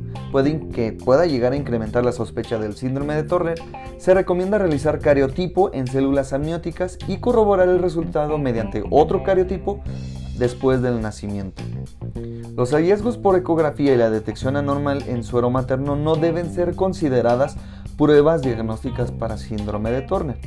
que 0.74 0.94
pueda 0.94 1.26
llegar 1.26 1.54
a 1.54 1.58
incrementar 1.58 2.06
la 2.06 2.14
sospecha 2.14 2.58
del 2.58 2.76
síndrome 2.76 3.14
de 3.14 3.24
Turner, 3.24 3.60
se 3.98 4.14
recomienda 4.14 4.58
realizar 4.58 5.00
cariotipo 5.00 5.70
en 5.74 5.86
células 5.86 6.34
amnióticas 6.34 6.98
y 7.08 7.18
corroborar 7.18 7.68
el 7.68 7.80
resultado 7.80 8.38
mediante 8.38 8.84
otro 8.90 9.22
cariotipo 9.24 9.84
después 10.44 10.82
del 10.82 11.00
nacimiento. 11.00 11.64
Los 12.58 12.72
hallazgos 12.72 13.18
por 13.18 13.38
ecografía 13.38 13.94
y 13.94 13.98
la 13.98 14.10
detección 14.10 14.58
anormal 14.58 15.02
en 15.08 15.24
suero 15.24 15.50
materno 15.50 15.96
no 15.96 16.18
deben 16.18 16.54
ser 16.54 16.76
consideradas 16.76 17.56
pruebas 17.98 18.42
diagnósticas 18.42 19.14
para 19.14 19.38
síndrome 19.38 19.92
de 19.92 20.02
Turner, 20.02 20.38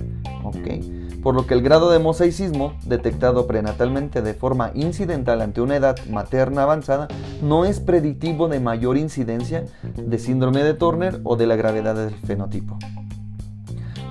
por 1.23 1.35
lo 1.35 1.47
que 1.47 1.55
el 1.55 1.62
grado 1.62 1.91
de 1.91 1.99
mosaicismo 1.99 2.75
detectado 2.85 3.47
prenatalmente 3.47 4.21
de 4.21 4.35
forma 4.35 4.71
incidental 4.75 5.41
ante 5.41 5.62
una 5.62 5.76
edad 5.76 5.97
materna 6.11 6.65
avanzada 6.65 7.09
no 7.43 7.65
es 7.65 7.81
predictivo 7.81 8.49
de 8.49 8.61
mayor 8.61 8.99
incidencia 8.99 9.65
de 9.97 10.19
síndrome 10.19 10.62
de 10.62 10.75
Turner 10.75 11.21
o 11.25 11.37
de 11.37 11.47
la 11.47 11.57
gravedad 11.57 11.95
del 11.95 12.15
fenotipo. 12.17 12.79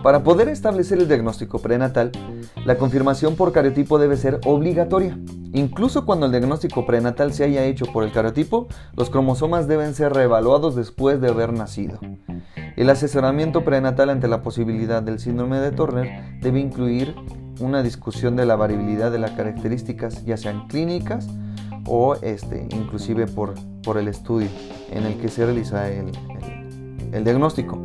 Para 0.05 0.21
poder 0.21 0.49
establecer 0.49 0.99
el 0.99 1.07
diagnóstico 1.07 1.57
prenatal, 1.57 2.11
la 2.63 2.77
confirmación 2.77 3.35
por 3.35 3.51
cariotipo 3.51 3.97
debe 3.97 4.17
ser 4.17 4.39
obligatoria. 4.45 5.17
Incluso 5.51 6.05
cuando 6.05 6.27
el 6.27 6.31
diagnóstico 6.31 6.85
prenatal 6.85 7.33
se 7.33 7.43
haya 7.43 7.65
hecho 7.65 7.87
por 7.87 8.03
el 8.03 8.11
cariotipo, 8.11 8.67
los 8.95 9.09
cromosomas 9.09 9.67
deben 9.67 9.95
ser 9.95 10.13
reevaluados 10.13 10.75
después 10.75 11.19
de 11.21 11.29
haber 11.29 11.53
nacido. 11.53 11.97
El 12.75 12.91
asesoramiento 12.91 13.63
prenatal 13.63 14.11
ante 14.11 14.27
la 14.27 14.43
posibilidad 14.43 15.01
del 15.01 15.17
síndrome 15.17 15.59
de 15.59 15.71
Turner 15.71 16.39
debe 16.39 16.59
incluir 16.59 17.15
una 17.59 17.81
discusión 17.81 18.35
de 18.35 18.45
la 18.45 18.55
variabilidad 18.55 19.11
de 19.11 19.17
las 19.17 19.31
características, 19.31 20.23
ya 20.23 20.37
sean 20.37 20.67
clínicas 20.67 21.27
o 21.87 22.13
este, 22.21 22.67
inclusive 22.69 23.25
por, 23.25 23.55
por 23.81 23.97
el 23.97 24.07
estudio 24.07 24.49
en 24.91 25.05
el 25.05 25.17
que 25.17 25.29
se 25.29 25.45
realiza 25.45 25.89
el, 25.89 26.11
el 27.11 27.23
diagnóstico. 27.23 27.81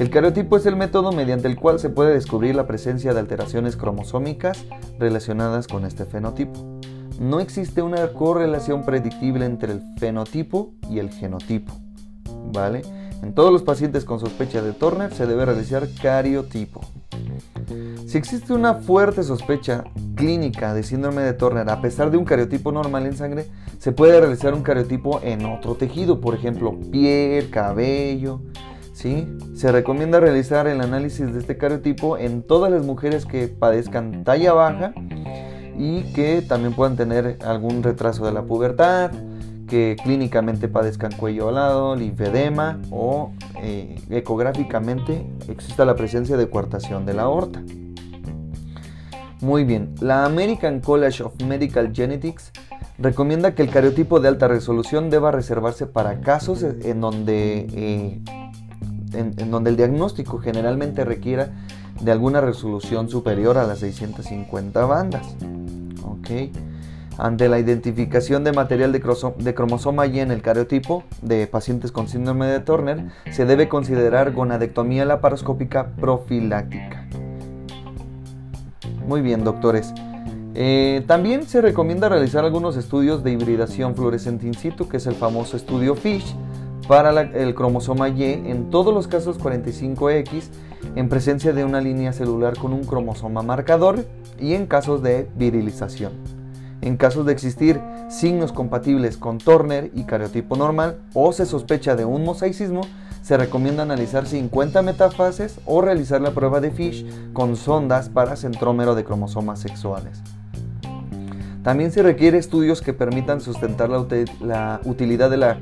El 0.00 0.08
cariotipo 0.08 0.56
es 0.56 0.64
el 0.64 0.76
método 0.76 1.12
mediante 1.12 1.46
el 1.46 1.56
cual 1.56 1.78
se 1.78 1.90
puede 1.90 2.14
descubrir 2.14 2.54
la 2.54 2.66
presencia 2.66 3.12
de 3.12 3.20
alteraciones 3.20 3.76
cromosómicas 3.76 4.64
relacionadas 4.98 5.68
con 5.68 5.84
este 5.84 6.06
fenotipo. 6.06 6.80
No 7.20 7.38
existe 7.38 7.82
una 7.82 8.08
correlación 8.14 8.86
predictible 8.86 9.44
entre 9.44 9.72
el 9.72 9.82
fenotipo 9.98 10.72
y 10.88 11.00
el 11.00 11.10
genotipo. 11.10 11.74
¿Vale? 12.50 12.80
En 13.22 13.34
todos 13.34 13.52
los 13.52 13.62
pacientes 13.62 14.06
con 14.06 14.20
sospecha 14.20 14.62
de 14.62 14.72
Turner 14.72 15.12
se 15.12 15.26
debe 15.26 15.44
realizar 15.44 15.86
cariotipo. 16.00 16.80
Si 18.06 18.16
existe 18.16 18.54
una 18.54 18.76
fuerte 18.76 19.22
sospecha 19.22 19.84
clínica 20.14 20.72
de 20.72 20.82
síndrome 20.82 21.20
de 21.20 21.34
Turner 21.34 21.68
a 21.68 21.82
pesar 21.82 22.10
de 22.10 22.16
un 22.16 22.24
cariotipo 22.24 22.72
normal 22.72 23.04
en 23.04 23.18
sangre, 23.18 23.48
se 23.78 23.92
puede 23.92 24.18
realizar 24.18 24.54
un 24.54 24.62
cariotipo 24.62 25.20
en 25.22 25.44
otro 25.44 25.74
tejido, 25.74 26.22
por 26.22 26.34
ejemplo, 26.34 26.74
piel, 26.90 27.50
cabello, 27.50 28.40
se 29.54 29.72
recomienda 29.72 30.20
realizar 30.20 30.66
el 30.66 30.82
análisis 30.82 31.32
de 31.32 31.38
este 31.38 31.56
cariotipo 31.56 32.18
en 32.18 32.42
todas 32.42 32.70
las 32.70 32.84
mujeres 32.84 33.24
que 33.24 33.48
padezcan 33.48 34.24
talla 34.24 34.52
baja 34.52 34.92
y 35.78 36.02
que 36.12 36.42
también 36.42 36.74
puedan 36.74 36.96
tener 36.96 37.38
algún 37.42 37.82
retraso 37.82 38.26
de 38.26 38.32
la 38.32 38.42
pubertad, 38.42 39.10
que 39.66 39.96
clínicamente 40.02 40.68
padezcan 40.68 41.12
cuello 41.12 41.48
alado, 41.48 41.96
linfedema 41.96 42.78
o 42.90 43.32
eh, 43.62 43.98
ecográficamente 44.10 45.26
exista 45.48 45.86
la 45.86 45.96
presencia 45.96 46.36
de 46.36 46.50
coartación 46.50 47.06
de 47.06 47.14
la 47.14 47.22
aorta. 47.22 47.62
Muy 49.40 49.64
bien, 49.64 49.94
la 50.00 50.26
American 50.26 50.80
College 50.80 51.22
of 51.22 51.42
Medical 51.42 51.94
Genetics 51.94 52.52
recomienda 52.98 53.54
que 53.54 53.62
el 53.62 53.70
cariotipo 53.70 54.20
de 54.20 54.28
alta 54.28 54.46
resolución 54.46 55.08
deba 55.08 55.30
reservarse 55.30 55.86
para 55.86 56.20
casos 56.20 56.62
en 56.62 57.00
donde 57.00 57.66
eh, 57.72 58.20
en, 59.12 59.50
donde 59.50 59.70
el 59.70 59.76
diagnóstico 59.76 60.38
generalmente 60.38 61.04
requiera 61.04 61.50
de 62.00 62.12
alguna 62.12 62.40
resolución 62.40 63.08
superior 63.08 63.58
a 63.58 63.66
las 63.66 63.80
650 63.80 64.84
bandas. 64.84 65.36
Ante 67.18 67.48
la 67.48 67.58
identificación 67.58 68.44
de 68.44 68.52
material 68.52 68.92
de, 68.92 69.54
cromosoma 69.54 70.06
Y 70.06 70.20
en 70.20 70.30
el 70.30 70.42
cariotipo 70.42 71.02
de 71.22 71.46
pacientes 71.46 71.92
con 71.92 72.08
síndrome 72.08 72.46
de 72.46 72.60
Turner, 72.60 73.10
se 73.30 73.44
debe 73.44 73.68
considerar 73.68 74.32
gonadectomía 74.32 75.04
laparoscópica 75.04 75.88
profiláctica. 76.00 77.06
Muy 79.06 79.20
bien, 79.20 79.44
doctores. 79.44 79.92
Eh, 80.54 81.04
también 81.06 81.44
se 81.46 81.60
recomienda 81.60 82.08
realizar 82.08 82.44
algunos 82.44 82.76
estudios 82.76 83.22
de 83.22 83.32
hibridación 83.32 83.94
fluorescente 83.94 84.46
in 84.46 84.54
situ, 84.54 84.88
que 84.88 84.96
es 84.96 85.06
el 85.06 85.14
famoso 85.14 85.56
estudio 85.56 85.94
FISH, 85.94 86.34
para 86.90 87.20
el 87.20 87.54
cromosoma 87.54 88.08
Y 88.08 88.24
en 88.24 88.68
todos 88.68 88.92
los 88.92 89.06
casos 89.06 89.38
45X 89.38 90.48
en 90.96 91.08
presencia 91.08 91.52
de 91.52 91.64
una 91.64 91.80
línea 91.80 92.12
celular 92.12 92.58
con 92.58 92.72
un 92.72 92.82
cromosoma 92.82 93.42
marcador 93.42 94.04
y 94.40 94.54
en 94.54 94.66
casos 94.66 95.00
de 95.00 95.30
virilización. 95.36 96.10
En 96.80 96.96
casos 96.96 97.26
de 97.26 97.32
existir 97.32 97.80
signos 98.08 98.50
compatibles 98.50 99.18
con 99.18 99.38
Turner 99.38 99.92
y 99.94 100.02
cariotipo 100.02 100.56
normal 100.56 100.98
o 101.14 101.32
se 101.32 101.46
sospecha 101.46 101.94
de 101.94 102.04
un 102.04 102.24
mosaicismo, 102.24 102.80
se 103.22 103.36
recomienda 103.36 103.84
analizar 103.84 104.26
50 104.26 104.82
metafases 104.82 105.60
o 105.66 105.82
realizar 105.82 106.20
la 106.20 106.32
prueba 106.32 106.60
de 106.60 106.72
Fish 106.72 107.06
con 107.32 107.54
sondas 107.54 108.08
para 108.08 108.34
centrómero 108.34 108.96
de 108.96 109.04
cromosomas 109.04 109.60
sexuales. 109.60 110.24
También 111.62 111.92
se 111.92 112.02
requiere 112.02 112.38
estudios 112.38 112.82
que 112.82 112.94
permitan 112.94 113.40
sustentar 113.40 113.90
la 113.90 114.80
utilidad 114.84 115.30
de 115.30 115.36
la 115.36 115.60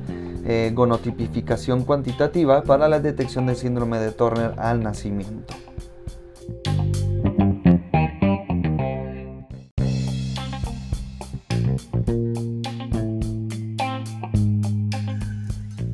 eh, 0.51 0.71
gonotipificación 0.73 1.85
cuantitativa 1.85 2.63
para 2.63 2.87
la 2.87 2.99
detección 2.99 3.45
del 3.45 3.55
síndrome 3.55 3.99
de 3.99 4.11
Turner 4.11 4.55
al 4.57 4.81
nacimiento. 4.81 5.53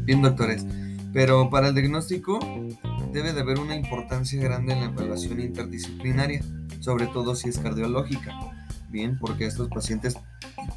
Bien, 0.05 0.21
doctores, 0.21 0.65
pero 1.11 1.49
para 1.49 1.67
el 1.67 1.75
diagnóstico 1.75 2.39
debe 3.11 3.33
de 3.33 3.41
haber 3.41 3.59
una 3.59 3.75
importancia 3.75 4.41
grande 4.41 4.71
en 4.71 4.79
la 4.79 4.85
evaluación 4.85 5.41
interdisciplinaria 5.41 6.41
sobre 6.79 7.07
todo 7.07 7.35
si 7.35 7.49
es 7.49 7.57
cardiológica. 7.57 8.54
Bien, 8.95 9.19
porque 9.19 9.45
estos 9.45 9.67
pacientes 9.67 10.15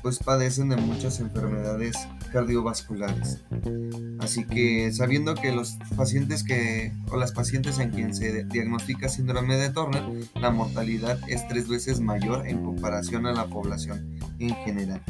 pues 0.02 0.18
padecen 0.18 0.70
de 0.70 0.76
muchas 0.76 1.20
enfermedades 1.20 1.96
cardiovasculares. 2.32 3.44
Así 4.18 4.44
que 4.44 4.90
sabiendo 4.90 5.36
que 5.36 5.52
los 5.52 5.78
pacientes 5.96 6.42
que 6.42 6.92
o 7.12 7.16
las 7.16 7.30
pacientes 7.30 7.78
en 7.78 7.90
quien 7.90 8.12
se 8.16 8.42
diagnostica 8.42 9.08
síndrome 9.08 9.56
de 9.56 9.70
Turner, 9.70 10.02
la 10.34 10.50
mortalidad 10.50 11.20
es 11.28 11.46
tres 11.46 11.68
veces 11.68 12.00
mayor 12.00 12.48
en 12.48 12.64
comparación 12.64 13.24
a 13.26 13.32
la 13.32 13.46
población 13.46 14.18
en 14.40 14.52
general. 14.64 15.00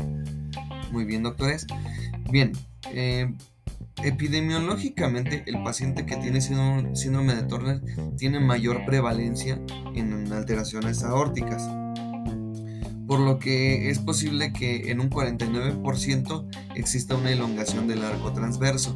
Muy 0.93 1.07
bien, 1.07 1.23
doctores. 1.23 1.67
Bien, 2.31 2.53
eh, 2.93 3.33
epidemiológicamente 4.05 5.45
el 5.47 5.63
paciente 5.63 6.05
que 6.05 6.17
tiene 6.17 6.43
síndrome 6.43 7.35
de 7.35 7.43
Turner 7.45 7.81
tiene 8.19 8.39
mayor 8.39 8.85
prevalencia 8.85 9.59
en 9.95 10.31
alteraciones 10.31 11.03
aórticas 11.05 11.67
por 13.09 13.21
lo 13.21 13.39
que 13.39 13.89
es 13.89 13.99
posible 13.99 14.53
que 14.53 14.91
en 14.91 15.01
un 15.01 15.09
49% 15.09 16.47
exista 16.77 17.17
una 17.17 17.33
elongación 17.33 17.89
del 17.89 18.05
arco 18.05 18.35
transverso, 18.35 18.95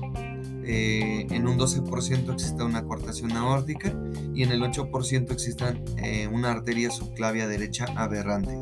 eh, 0.65 1.27
en 1.31 1.49
un 1.49 1.59
12% 1.59 2.33
exista 2.33 2.65
una 2.65 2.85
cortación 2.85 3.33
aórtica 3.33 3.93
y 4.35 4.43
en 4.43 4.53
el 4.53 4.63
8% 4.63 5.33
exista 5.33 5.75
eh, 5.97 6.29
una 6.29 6.53
arteria 6.53 6.91
subclavia 6.91 7.49
derecha 7.49 7.87
aberrante. 7.97 8.53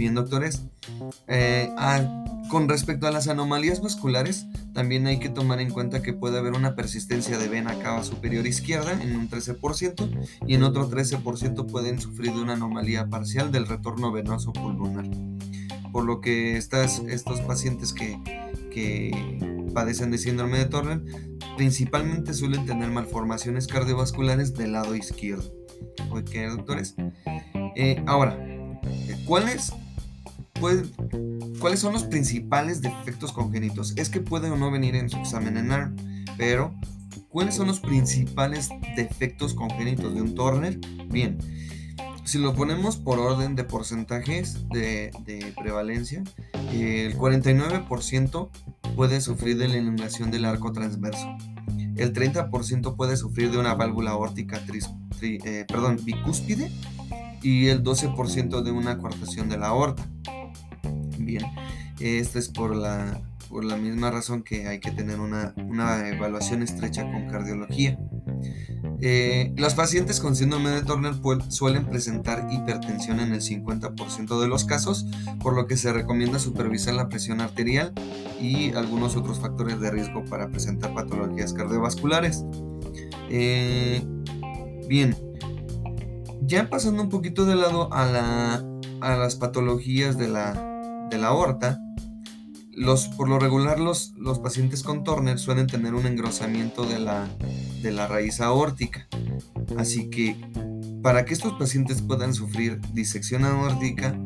Bien, 0.00 0.14
doctores, 0.14 0.62
eh, 1.28 1.68
ah, 1.76 2.24
con 2.48 2.70
respecto 2.70 3.06
a 3.06 3.10
las 3.10 3.28
anomalías 3.28 3.82
vasculares, 3.82 4.46
también 4.72 5.06
hay 5.06 5.18
que 5.18 5.28
tomar 5.28 5.60
en 5.60 5.70
cuenta 5.70 6.00
que 6.00 6.14
puede 6.14 6.38
haber 6.38 6.54
una 6.54 6.74
persistencia 6.74 7.36
de 7.36 7.48
vena 7.48 7.78
cava 7.80 8.02
superior 8.02 8.46
izquierda 8.46 8.92
en 8.92 9.14
un 9.14 9.28
13% 9.28 10.08
y 10.46 10.54
en 10.54 10.62
otro 10.62 10.88
13% 10.88 11.66
pueden 11.66 12.00
sufrir 12.00 12.32
de 12.32 12.40
una 12.40 12.54
anomalía 12.54 13.10
parcial 13.10 13.52
del 13.52 13.66
retorno 13.66 14.10
venoso 14.10 14.54
pulmonar. 14.54 15.04
Por 15.92 16.04
lo 16.04 16.22
que 16.22 16.56
estas, 16.56 17.00
estos 17.00 17.42
pacientes 17.42 17.92
que, 17.92 18.16
padecen 19.74 20.10
de 20.10 20.16
síndrome 20.16 20.56
de 20.56 20.64
Turner 20.64 21.02
principalmente 21.58 22.32
suelen 22.32 22.64
tener 22.64 22.90
malformaciones 22.90 23.66
cardiovasculares 23.66 24.54
del 24.54 24.72
lado 24.72 24.96
izquierdo. 24.96 25.52
¿Ok, 26.10 26.30
doctores? 26.56 26.94
Eh, 27.76 28.02
ahora, 28.06 28.38
¿cuáles 30.58 30.90
¿Cuáles 31.60 31.80
son 31.80 31.92
los 31.92 32.04
principales 32.04 32.80
defectos 32.80 33.32
congénitos? 33.32 33.92
Es 33.96 34.08
que 34.08 34.20
puede 34.20 34.48
o 34.48 34.56
no 34.56 34.70
venir 34.70 34.96
en 34.96 35.10
su 35.10 35.18
examen 35.18 35.58
en 35.58 35.72
ARM, 35.72 35.94
pero 36.38 36.74
¿cuáles 37.28 37.54
son 37.54 37.66
los 37.66 37.80
principales 37.80 38.70
defectos 38.96 39.52
congénitos 39.52 40.14
de 40.14 40.22
un 40.22 40.34
Turner? 40.34 40.78
Bien, 41.08 41.36
si 42.24 42.38
lo 42.38 42.54
ponemos 42.54 42.96
por 42.96 43.18
orden 43.18 43.56
de 43.56 43.64
porcentajes 43.64 44.66
de, 44.70 45.10
prevalencia, 45.60 46.24
el 46.72 47.14
49% 47.14 48.50
puede 48.96 49.20
sufrir 49.20 49.58
de 49.58 49.68
la 49.68 49.76
inundación 49.76 50.30
del 50.30 50.46
arco 50.46 50.72
transverso. 50.72 51.28
El 51.96 52.14
30% 52.14 52.96
puede 52.96 53.18
sufrir 53.18 53.50
de 53.50 53.58
una 53.58 53.74
válvula 53.74 54.12
aórtica 54.12 54.64
eh, 55.20 55.66
perdón, 55.68 55.98
bicúspide 56.02 56.70
y 57.42 57.66
el 57.66 57.82
12% 57.84 58.62
de 58.62 58.70
una 58.70 58.96
coartación 58.96 59.50
de 59.50 59.58
la 59.58 59.66
aorta 59.68 60.08
bien. 61.24 61.44
Esto 62.00 62.38
es 62.38 62.48
por 62.48 62.74
la, 62.74 63.20
por 63.50 63.64
la 63.64 63.76
misma 63.76 64.10
razón 64.10 64.42
que 64.42 64.68
hay 64.68 64.78
que 64.78 64.92
tener 64.92 65.18
una, 65.18 65.52
evaluación 66.08 66.62
estrecha 66.62 67.02
con 67.02 67.28
cardiología. 67.28 67.98
Eh, 69.02 69.52
los 69.56 69.74
pacientes 69.74 70.20
con 70.20 70.36
síndrome 70.36 70.70
de 70.70 70.82
Turner 70.82 71.14
suelen 71.48 71.86
presentar 71.86 72.46
hipertensión 72.50 73.18
en 73.18 73.32
el 73.32 73.40
50% 73.40 74.40
de 74.40 74.48
los 74.48 74.64
casos, 74.64 75.06
por 75.40 75.54
lo 75.54 75.66
que 75.66 75.76
se 75.76 75.92
recomienda 75.92 76.38
supervisar 76.38 76.94
la 76.94 77.08
presión 77.08 77.40
arterial 77.40 77.92
y 78.40 78.72
algunos 78.74 79.16
otros 79.16 79.40
factores 79.40 79.80
de 79.80 79.90
riesgo 79.90 80.24
para 80.26 80.48
presentar 80.48 80.94
patologías 80.94 81.52
cardiovasculares. 81.52 82.44
Eh, 83.30 84.02
bien, 84.88 85.16
ya 86.42 86.70
pasando 86.70 87.02
un 87.02 87.08
poquito 87.08 87.46
de 87.46 87.56
lado 87.56 87.92
a, 87.92 88.62
a 89.00 89.16
las 89.16 89.34
patologías 89.34 90.16
de 90.18 90.28
la, 90.28 90.69
de 91.10 91.18
la 91.18 91.28
aorta, 91.28 91.80
los, 92.72 93.08
por 93.08 93.28
lo 93.28 93.38
regular 93.38 93.78
los, 93.78 94.14
los 94.16 94.38
pacientes 94.38 94.82
con 94.82 95.04
Turner 95.04 95.38
suelen 95.38 95.66
tener 95.66 95.94
un 95.94 96.06
engrosamiento 96.06 96.84
de 96.84 96.98
la, 96.98 97.28
de 97.82 97.90
la 97.92 98.06
raíz 98.06 98.40
aórtica. 98.40 99.06
Así 99.76 100.08
que 100.08 100.36
para 101.02 101.24
que 101.24 101.34
estos 101.34 101.54
pacientes 101.54 102.02
puedan 102.02 102.34
sufrir 102.34 102.80
disección 102.92 103.44
aórtica, 103.44 104.18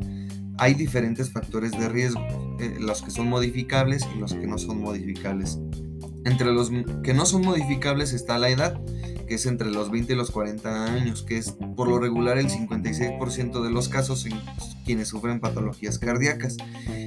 hay 0.57 0.73
diferentes 0.73 1.31
factores 1.31 1.71
de 1.71 1.89
riesgo, 1.89 2.21
eh, 2.59 2.77
los 2.79 3.01
que 3.01 3.11
son 3.11 3.27
modificables 3.27 4.07
y 4.15 4.19
los 4.19 4.33
que 4.33 4.47
no 4.47 4.57
son 4.57 4.81
modificables. 4.81 5.59
Entre 6.23 6.51
los 6.51 6.71
que 7.03 7.13
no 7.13 7.25
son 7.25 7.41
modificables 7.43 8.13
está 8.13 8.37
la 8.37 8.49
edad, 8.49 8.79
que 9.27 9.35
es 9.35 9.45
entre 9.45 9.71
los 9.71 9.91
20 9.91 10.13
y 10.13 10.15
los 10.15 10.31
40 10.31 10.85
años, 10.93 11.23
que 11.23 11.37
es 11.37 11.51
por 11.75 11.87
lo 11.87 11.99
regular 11.99 12.37
el 12.37 12.49
56% 12.49 13.63
de 13.63 13.69
los 13.69 13.89
casos 13.89 14.25
en 14.25 14.39
quienes 14.85 15.09
sufren 15.09 15.39
patologías 15.39 15.99
cardíacas. 15.99 16.57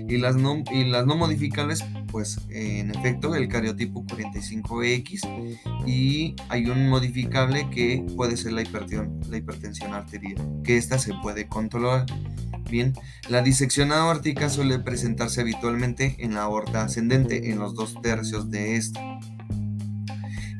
Y 0.08 0.16
las 0.16 0.36
no, 0.36 0.62
y 0.70 0.84
las 0.84 1.06
no 1.06 1.16
modificables, 1.16 1.84
pues 2.10 2.40
en 2.48 2.90
efecto, 2.90 3.34
el 3.34 3.48
cariotipo 3.48 4.04
45X 4.04 5.58
y 5.86 6.34
hay 6.48 6.66
un 6.66 6.88
modificable 6.88 7.68
que 7.70 8.04
puede 8.16 8.36
ser 8.36 8.52
la 8.52 8.62
hipertensión, 8.62 9.20
la 9.28 9.36
hipertensión 9.36 9.92
arterial, 9.92 10.36
que 10.64 10.76
esta 10.76 10.98
se 10.98 11.12
puede 11.22 11.46
controlar. 11.46 12.06
Bien, 12.70 12.92
la 13.28 13.42
disección 13.42 13.92
aórtica 13.92 14.50
suele 14.50 14.78
presentarse 14.78 15.40
habitualmente 15.40 16.16
en 16.18 16.34
la 16.34 16.42
aorta 16.42 16.82
ascendente, 16.82 17.50
en 17.50 17.58
los 17.58 17.74
dos 17.74 18.00
tercios 18.02 18.50
de 18.50 18.76
esta. 18.76 19.00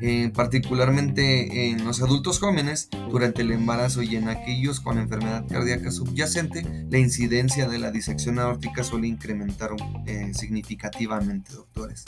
Eh, 0.01 0.31
particularmente 0.33 1.69
en 1.69 1.83
los 1.83 2.01
adultos 2.01 2.39
jóvenes 2.39 2.87
durante 3.09 3.41
el 3.41 3.51
embarazo 3.51 4.01
y 4.01 4.15
en 4.15 4.29
aquellos 4.29 4.79
con 4.79 4.97
enfermedad 4.97 5.45
cardíaca 5.47 5.91
subyacente, 5.91 6.63
la 6.89 6.99
incidencia 6.99 7.67
de 7.67 7.79
la 7.79 7.91
disección 7.91 8.39
aórtica 8.39 8.83
suele 8.83 9.07
incrementar 9.07 9.71
eh, 10.05 10.31
significativamente, 10.33 11.53
doctores. 11.53 12.05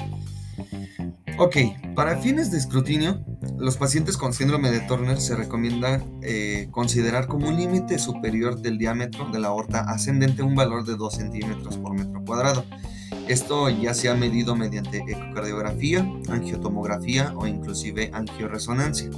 Ok, 1.38 1.58
para 1.96 2.18
fines 2.18 2.52
de 2.52 2.60
escrutinio, 2.60 3.26
los 3.58 3.76
pacientes 3.76 4.16
con 4.16 4.34
síndrome 4.34 4.72
de 4.72 4.80
Turner 4.82 5.20
se 5.20 5.36
recomienda 5.36 6.02
eh, 6.22 6.68
considerar 6.72 7.28
como 7.28 7.50
un 7.50 7.58
límite 7.58 8.00
superior 8.00 8.62
del 8.62 8.78
diámetro 8.78 9.30
de 9.32 9.40
la 9.40 9.50
aorta 9.50 9.82
ascendente 9.82 10.44
un 10.44 10.56
valor 10.56 10.86
de 10.86 10.96
2 10.96 11.14
centímetros 11.14 11.78
por 11.78 11.94
metro 11.94 12.24
cuadrado. 12.24 12.66
Esto 13.28 13.70
ya 13.70 13.94
se 13.94 14.10
ha 14.10 14.16
medido 14.16 14.56
mediante 14.56 15.04
ecocardiografía, 15.08 16.00
angiotomografía 16.30 17.34
o 17.36 17.48
inclusive 17.48 18.12
angioresonancia, 18.14 19.10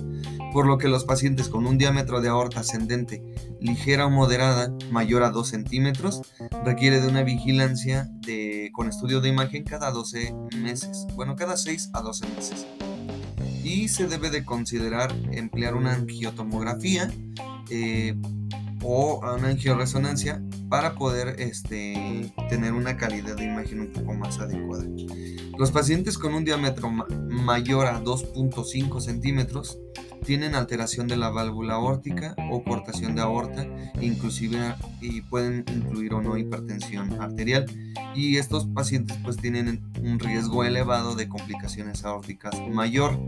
por 0.51 0.67
lo 0.67 0.77
que 0.77 0.87
los 0.87 1.05
pacientes 1.05 1.49
con 1.49 1.65
un 1.65 1.77
diámetro 1.77 2.21
de 2.21 2.29
aorta 2.29 2.59
ascendente 2.59 3.23
ligera 3.59 4.05
o 4.05 4.09
moderada 4.09 4.71
mayor 4.91 5.23
a 5.23 5.31
2 5.31 5.47
centímetros 5.47 6.21
requiere 6.63 7.01
de 7.01 7.07
una 7.07 7.23
vigilancia 7.23 8.09
de, 8.21 8.69
con 8.73 8.87
estudio 8.87 9.19
de 9.21 9.29
imagen 9.29 9.63
cada 9.63 9.89
12 9.89 10.35
meses, 10.57 11.07
bueno, 11.15 11.35
cada 11.35 11.57
6 11.57 11.89
a 11.93 12.01
12 12.01 12.27
meses. 12.35 12.67
Y 13.63 13.87
se 13.87 14.07
debe 14.07 14.29
de 14.29 14.43
considerar 14.43 15.11
emplear 15.31 15.75
una 15.75 15.93
angiotomografía 15.93 17.09
eh, 17.69 18.15
o 18.83 19.19
una 19.19 19.47
angioresonancia 19.47 20.43
para 20.73 20.95
poder 20.95 21.39
este, 21.39 22.33
tener 22.49 22.73
una 22.73 22.97
calidad 22.97 23.35
de 23.35 23.43
imagen 23.43 23.81
un 23.81 23.93
poco 23.93 24.15
más 24.15 24.39
adecuada. 24.39 24.83
Los 25.55 25.69
pacientes 25.69 26.17
con 26.17 26.33
un 26.33 26.45
diámetro 26.45 26.89
mayor 26.89 27.85
a 27.85 28.01
2.5 28.01 28.99
centímetros 28.99 29.77
tienen 30.25 30.55
alteración 30.55 31.07
de 31.07 31.15
la 31.15 31.29
válvula 31.29 31.75
aórtica 31.75 32.35
o 32.49 32.63
cortación 32.63 33.13
de 33.13 33.21
aorta, 33.21 33.67
inclusive 34.01 34.73
y 34.99 35.21
pueden 35.21 35.63
incluir 35.75 36.15
o 36.15 36.23
no 36.23 36.39
hipertensión 36.39 37.21
arterial 37.21 37.67
y 38.15 38.37
estos 38.37 38.65
pacientes 38.65 39.15
pues 39.23 39.37
tienen 39.37 39.83
un 40.01 40.17
riesgo 40.17 40.63
elevado 40.63 41.13
de 41.13 41.29
complicaciones 41.29 42.03
aórticas 42.03 42.59
mayor, 42.67 43.19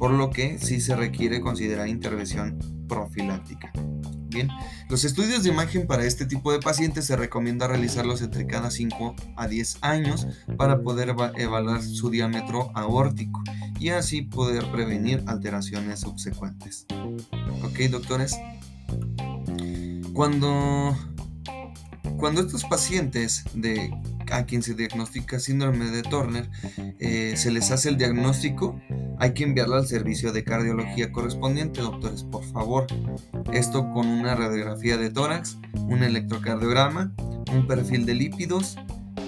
por 0.00 0.10
lo 0.10 0.30
que 0.30 0.58
sí 0.58 0.80
se 0.80 0.96
requiere 0.96 1.40
considerar 1.40 1.86
intervención 1.86 2.58
profiláctica. 2.88 3.70
Bien, 4.32 4.48
los 4.88 5.04
estudios 5.04 5.42
de 5.42 5.50
imagen 5.50 5.86
para 5.86 6.04
este 6.04 6.26
tipo 6.26 6.52
de 6.52 6.58
pacientes 6.58 7.04
se 7.04 7.16
recomienda 7.16 7.68
realizarlos 7.68 8.22
entre 8.22 8.46
cada 8.46 8.70
5 8.70 9.14
a 9.36 9.46
10 9.46 9.78
años 9.82 10.26
para 10.56 10.80
poder 10.80 11.14
evaluar 11.36 11.82
su 11.82 12.10
diámetro 12.10 12.70
aórtico 12.74 13.42
y 13.78 13.90
así 13.90 14.22
poder 14.22 14.70
prevenir 14.70 15.22
alteraciones 15.26 16.00
subsecuentes. 16.00 16.86
Ok, 17.62 17.78
doctores. 17.90 18.36
Cuando, 20.12 20.96
cuando 22.16 22.40
estos 22.42 22.64
pacientes 22.64 23.44
de 23.54 23.90
a 24.32 24.46
quien 24.46 24.62
se 24.62 24.74
diagnostica 24.74 25.38
síndrome 25.38 25.86
de 25.86 26.02
Turner, 26.02 26.50
eh, 26.98 27.34
se 27.36 27.50
les 27.50 27.70
hace 27.70 27.88
el 27.88 27.98
diagnóstico, 27.98 28.80
hay 29.18 29.34
que 29.34 29.44
enviarlo 29.44 29.76
al 29.76 29.86
servicio 29.86 30.32
de 30.32 30.44
cardiología 30.44 31.12
correspondiente, 31.12 31.80
doctores, 31.80 32.24
por 32.24 32.44
favor. 32.44 32.86
Esto 33.52 33.90
con 33.92 34.06
una 34.06 34.34
radiografía 34.34 34.96
de 34.96 35.10
tórax, 35.10 35.58
un 35.74 36.02
electrocardiograma, 36.02 37.12
un 37.52 37.66
perfil 37.66 38.06
de 38.06 38.14
lípidos, 38.14 38.76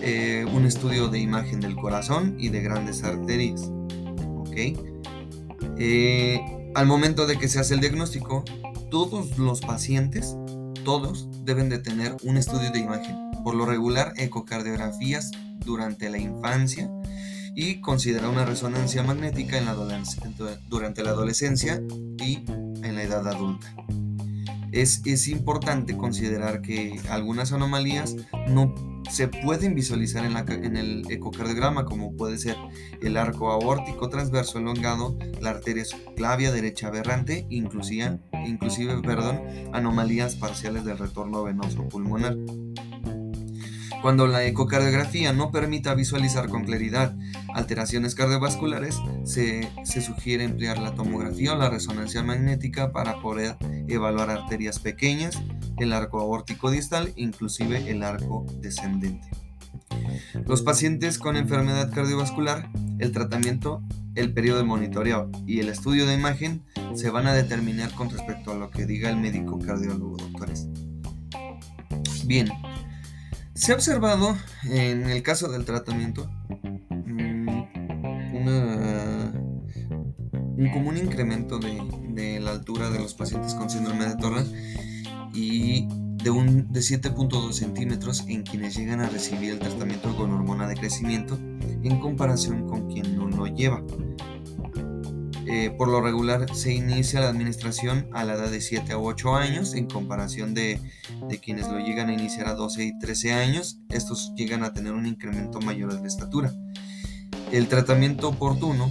eh, 0.01 0.47
un 0.53 0.67
estudio 0.67 1.09
de 1.09 1.21
imagen 1.21 1.61
del 1.61 1.77
corazón 1.77 2.37
y 2.39 2.49
de 2.49 2.63
grandes 2.63 3.05
arterias. 3.05 3.71
¿Ok? 4.37 4.57
Eh, 5.79 6.41
al 6.75 6.87
momento 6.87 7.27
de 7.27 7.39
que 7.39 7.49
se 7.49 7.61
hace 7.61 7.75
el 7.75 7.81
diagnóstico, 7.81 8.45
todos 8.91 9.39
los 9.39 9.61
pacientes, 9.61 10.37
todos 10.85 11.29
deben 11.45 11.69
de 11.69 11.79
tener 11.79 12.17
un 12.23 12.37
estudio 12.37 12.71
de 12.71 12.79
imagen. 12.79 13.17
Por 13.43 13.55
lo 13.55 13.67
regular, 13.67 14.13
ecocardiografías 14.17 15.31
durante 15.65 16.11
la 16.11 16.19
infancia 16.19 16.91
y 17.55 17.81
considera 17.81 18.29
una 18.29 18.45
resonancia 18.45 19.03
magnética 19.03 19.59
en 19.59 19.67
la 19.67 19.77
durante 20.69 21.03
la 21.03 21.11
adolescencia 21.11 21.83
y 22.19 22.45
en 22.83 22.95
la 22.95 23.03
edad 23.03 23.27
adulta. 23.27 23.75
Es, 24.73 25.03
es 25.05 25.29
importante 25.29 25.97
considerar 25.97 26.61
que 26.61 27.01
algunas 27.09 27.53
anomalías 27.53 28.17
no 28.49 28.75
se 29.11 29.29
pueden 29.29 29.75
visualizar 29.75 30.25
en, 30.25 30.77
el 30.77 31.11
ecocardiograma, 31.11 31.85
como 31.85 32.17
puede 32.17 32.39
ser 32.39 32.57
el 33.01 33.17
arco 33.17 33.51
aórtico 33.51 34.09
transverso 34.09 34.59
elongado, 34.59 35.19
la 35.41 35.51
arteria 35.51 35.85
subclavia 35.85 36.53
derecha 36.53 36.89
aberrante, 36.89 37.47
inclusive, 37.51 38.19
inclusive 38.47 39.01
perdón, 39.03 39.41
anomalías 39.73 40.37
parciales 40.37 40.85
del 40.85 40.99
retorno 40.99 41.45
venoso 41.45 41.89
pulmonar. 41.89 42.37
Cuando 44.05 44.27
la 44.27 44.45
ecocardiografía 44.45 45.33
no 45.33 45.51
permita 45.51 45.95
visualizar 45.95 46.51
con 46.51 46.65
claridad 46.65 47.17
alteraciones 47.55 48.15
cardiovasculares, 48.15 49.01
se, 49.25 49.67
se, 49.85 50.03
sugiere 50.03 50.45
emplear 50.45 50.77
la 50.77 50.95
tomografía 50.95 51.55
o 51.55 51.57
la 51.57 51.71
resonancia 51.71 52.23
magnética 52.23 52.93
para 52.93 53.21
poder 53.23 53.57
evaluar 53.89 54.31
arterias 54.31 54.79
pequeñas, 54.79 55.41
el 55.79 55.93
arco 55.93 56.21
aórtico 56.21 56.71
distal, 56.71 57.13
inclusive 57.17 57.91
el 57.91 58.03
arco 58.03 58.47
descendente. 58.61 59.29
Los 60.47 60.63
pacientes 60.63 61.19
con 61.19 61.37
enfermedad 61.37 61.93
cardiovascular, 61.93 62.71
el 62.99 63.13
tratamiento, 63.13 63.83
el 64.15 64.33
periodo 64.33 64.59
de 64.59 64.65
monitoreo 64.65 65.31
y 65.47 65.61
el 65.61 65.69
estudio 65.69 66.07
de 66.07 66.15
imagen 66.15 66.63
se 66.95 67.11
van 67.11 67.27
a 67.27 67.35
determinar 67.35 67.93
con 67.95 68.11
respecto 68.11 68.53
a 68.53 68.55
lo 68.57 68.71
que 68.71 68.87
diga 68.87 69.11
el 69.11 69.17
médico 69.17 69.59
cardiólogo, 69.59 70.17
doctores. 70.17 70.69
Bien, 72.27 72.49
se 73.55 73.73
ha 73.73 73.75
observado 73.75 74.37
en 74.65 75.11
el 75.11 75.23
caso 75.23 75.51
del 75.51 75.65
tratamiento 75.65 76.31
mm, 76.91 77.49
un 80.57 80.71
común 80.73 80.97
incremento 80.97 81.59
de, 81.59 81.81
la 82.15 82.53
altura 82.53 82.91
de 82.91 82.99
los 82.99 83.15
pacientes 83.15 83.55
con 83.55 83.71
síndrome 83.71 84.07
de 84.07 84.17
Turner 84.17 84.47
y 85.35 85.87
de, 86.23 86.31
un, 86.31 86.73
de 86.73 86.81
7.2 86.81 87.53
centímetros 87.53 88.25
en 88.29 88.43
quienes 88.43 88.77
llegan 88.77 89.01
a 89.01 89.09
recibir 89.09 89.51
el 89.51 89.59
tratamiento 89.59 90.15
con 90.17 90.33
hormona 90.33 90.67
de 90.69 90.75
crecimiento 90.75 91.37
en 91.37 92.01
comparación 92.01 92.69
con 92.69 92.91
quien 92.91 93.17
no 93.17 93.29
lo 93.29 93.47
lleva. 93.47 93.83
Eh, 95.47 95.71
por 95.77 95.89
lo 95.89 96.01
regular 96.01 96.47
se 96.55 96.73
inicia 96.73 97.21
la 97.21 97.29
administración 97.29 98.09
a 98.13 98.25
la 98.25 98.35
edad 98.35 98.51
de 98.51 98.63
7 98.63 98.93
a 98.93 98.99
8 98.99 99.35
años 99.35 99.75
en 99.75 99.87
comparación 99.87 100.55
de, 100.55 100.81
de, 101.29 101.39
quienes 101.39 101.69
lo 101.69 101.79
llegan 101.79 102.09
a 102.09 102.15
iniciar 102.15 102.49
a 102.49 102.55
12 102.55 102.85
y 102.85 102.99
13 102.99 103.33
años. 103.35 103.79
Estos 103.91 104.33
llegan 104.37 104.65
a 104.65 104.73
tener 104.73 104.95
un 104.95 105.07
incremento 105.07 105.61
mayor 105.61 106.01
de 106.01 106.09
estatura. 106.09 106.53
El 107.53 107.69
tratamiento 107.69 108.31
oportuno 108.31 108.91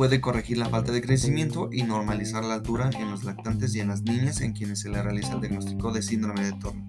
puede 0.00 0.22
corregir 0.22 0.56
la 0.56 0.70
falta 0.70 0.92
de 0.92 1.02
crecimiento 1.02 1.68
y 1.70 1.82
normalizar 1.82 2.42
la 2.42 2.54
altura 2.54 2.88
en 2.98 3.10
los 3.10 3.22
lactantes 3.22 3.74
y 3.74 3.80
en 3.80 3.88
las 3.88 4.00
niñas 4.00 4.40
en 4.40 4.54
quienes 4.54 4.80
se 4.80 4.88
le 4.88 5.02
realiza 5.02 5.34
el 5.34 5.42
diagnóstico 5.42 5.92
de 5.92 6.00
síndrome 6.00 6.42
de 6.42 6.52
Turner. 6.52 6.86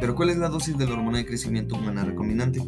Pero 0.00 0.16
¿cuál 0.16 0.30
es 0.30 0.36
la 0.36 0.48
dosis 0.48 0.76
de 0.76 0.86
la 0.86 0.94
hormona 0.94 1.18
de 1.18 1.26
crecimiento 1.26 1.76
humana 1.76 2.04
recombinante? 2.04 2.60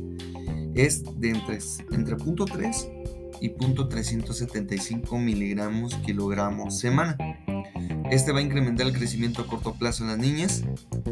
Es 0.77 1.03
de 1.19 1.31
entre, 1.31 1.59
entre 1.91 2.17
0.3 2.17 3.41
y 3.41 3.49
375 3.49 5.19
miligramos 5.19 5.97
kilogramos 6.07 6.79
semana. 6.79 7.17
Este 8.12 8.31
va 8.31 8.39
a 8.39 8.43
incrementar 8.43 8.87
el 8.87 8.93
crecimiento 8.93 9.43
a 9.43 9.49
corto 9.49 9.75
plazo 9.75 10.05
en 10.05 10.11
las 10.11 10.19
niñas 10.19 10.62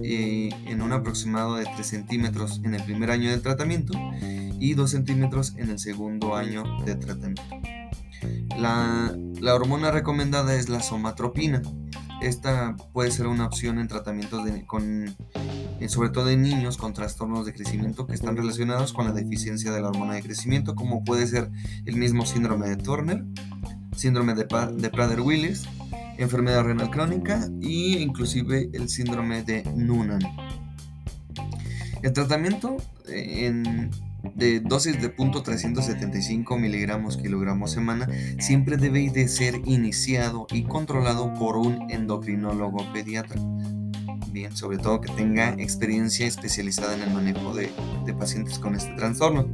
eh, 0.05 0.51
en 0.67 0.83
un 0.83 0.93
aproximado 0.93 1.57
de 1.57 1.65
3 1.65 1.85
centímetros 1.85 2.61
en 2.63 2.77
el 2.77 2.85
primer 2.85 3.11
año 3.11 3.29
de 3.29 3.39
tratamiento 3.39 3.93
y 4.61 4.75
2 4.75 4.89
centímetros 4.89 5.55
en 5.57 5.71
el 5.71 5.81
segundo 5.81 6.37
año 6.37 6.63
de 6.85 6.95
tratamiento. 6.95 7.43
La, 8.59 9.17
la 9.41 9.55
hormona 9.55 9.91
recomendada 9.91 10.55
es 10.55 10.69
la 10.69 10.81
somatropina. 10.81 11.63
Esta 12.23 12.77
puede 12.93 13.11
ser 13.11 13.27
una 13.27 13.47
opción 13.47 13.79
en 13.79 13.89
tratamientos 13.89 14.43
con 14.67 15.15
eh, 15.81 15.89
sobre 15.89 16.11
todo 16.11 16.31
en 16.31 16.43
niños 16.43 16.77
con 16.77 16.93
trastornos 16.93 17.45
de 17.45 17.53
crecimiento 17.53 18.07
que 18.07 18.15
están 18.15 18.37
relacionados 18.37 18.93
con 18.93 19.07
la 19.07 19.13
deficiencia 19.13 19.73
de 19.73 19.83
la 19.83 19.89
hormona 19.89 20.15
de 20.15 20.23
crecimiento, 20.23 20.75
como 20.75 21.05
puede 21.05 21.27
ser 21.27 21.51
el 21.85 21.97
mismo 21.97 22.25
síndrome 22.25 22.69
de 22.69 22.77
Turner, 22.77 23.25
síndrome 23.97 24.35
de, 24.35 24.45
de 24.45 24.91
Prader-Willis, 24.91 25.65
enfermedad 26.17 26.65
renal 26.65 26.91
crónica 26.91 27.49
e 27.61 27.99
inclusive 28.01 28.71
el 28.73 28.89
síndrome 28.89 29.43
de 29.43 29.65
Noonan. 29.75 30.21
El 32.03 32.13
tratamiento 32.13 32.77
eh, 33.09 33.47
en, 33.47 33.91
de 34.35 34.61
dosis 34.61 35.01
de 35.01 35.15
0.375 35.15 36.59
miligramos 36.59 37.17
kilogramos 37.17 37.73
semana 37.73 38.09
siempre 38.39 38.77
debe 38.77 39.11
de 39.11 39.29
ser 39.29 39.61
iniciado 39.65 40.47
y 40.51 40.65
controlado 40.65 41.33
por 41.35 41.57
un 41.57 41.91
endocrinólogo 41.91 42.93
pediatra 42.93 43.41
bien, 44.35 44.55
sobre 44.55 44.79
todo 44.79 45.01
que 45.01 45.11
tenga 45.13 45.51
experiencia 45.55 46.27
especializada 46.27 46.95
en 46.95 47.03
el 47.03 47.11
manejo 47.15 47.55
de, 47.55 47.71
pacientes 48.19 48.59
con 48.59 48.75
este 48.75 48.93
trastorno. 48.95 49.49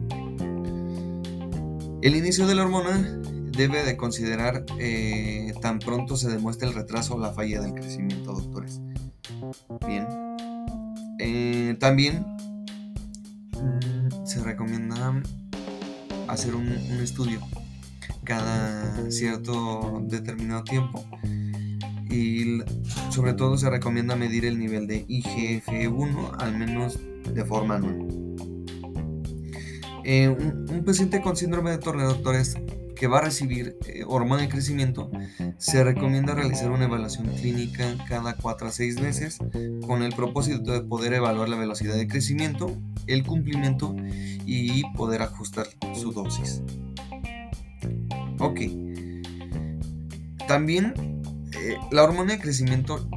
El 2.02 2.16
inicio 2.16 2.46
de 2.46 2.54
la 2.54 2.62
hormona 2.62 3.20
debe 3.56 3.84
de 3.84 3.96
considerar 3.96 4.64
eh, 4.78 5.52
tan 5.60 5.78
pronto 5.78 6.16
se 6.16 6.30
demuestre 6.30 6.66
el 6.66 6.74
retraso 6.74 7.14
o 7.14 7.18
la 7.18 7.32
falla 7.32 7.60
del 7.60 7.74
crecimiento, 7.74 8.32
doctores. 8.32 8.80
Bien. 9.86 10.06
Eh, 11.18 11.76
también 11.78 12.24
se 14.30 14.44
recomienda 14.44 15.20
hacer 16.28 16.54
un 16.54 16.68
estudio 17.02 17.40
cada 18.22 19.10
cierto 19.10 20.04
determinado 20.04 20.62
tiempo 20.62 21.04
y 22.08 22.60
sobre 23.10 23.32
todo 23.32 23.58
se 23.58 23.68
recomienda 23.68 24.14
medir 24.14 24.44
el 24.44 24.56
nivel 24.56 24.86
de 24.86 25.04
IGF-1 25.08 26.36
al 26.38 26.56
menos 26.56 27.00
de 27.34 27.44
forma 27.44 27.74
anual. 27.74 28.06
Eh, 30.04 30.28
un, 30.28 30.84
paciente 30.84 31.20
con 31.20 31.36
síndrome 31.36 31.72
de 31.72 31.78
doctores, 31.78 32.56
que 33.00 33.06
va 33.06 33.16
a 33.16 33.22
recibir 33.22 33.78
eh, 33.86 34.04
hormona 34.06 34.42
de 34.42 34.50
crecimiento, 34.50 35.10
se 35.56 35.82
recomienda 35.82 36.34
realizar 36.34 36.70
una 36.70 36.84
evaluación 36.84 37.28
clínica 37.28 37.96
cada 38.06 38.34
4 38.34 38.68
a 38.68 38.70
6 38.70 39.00
meses 39.00 39.38
con 39.86 40.02
el 40.02 40.12
propósito 40.12 40.70
de 40.70 40.82
poder 40.82 41.14
evaluar 41.14 41.48
la 41.48 41.56
velocidad 41.56 41.94
de 41.94 42.06
crecimiento, 42.06 42.76
el 43.06 43.24
cumplimiento 43.24 43.96
y 44.44 44.82
poder 44.92 45.22
ajustar 45.22 45.66
su 45.94 46.12
dosis. 46.12 46.60
Ok. 48.38 48.60
También 50.46 50.92
eh, 51.54 51.78
la 51.90 52.04
hormona 52.04 52.34
de 52.34 52.38
crecimiento 52.38 53.08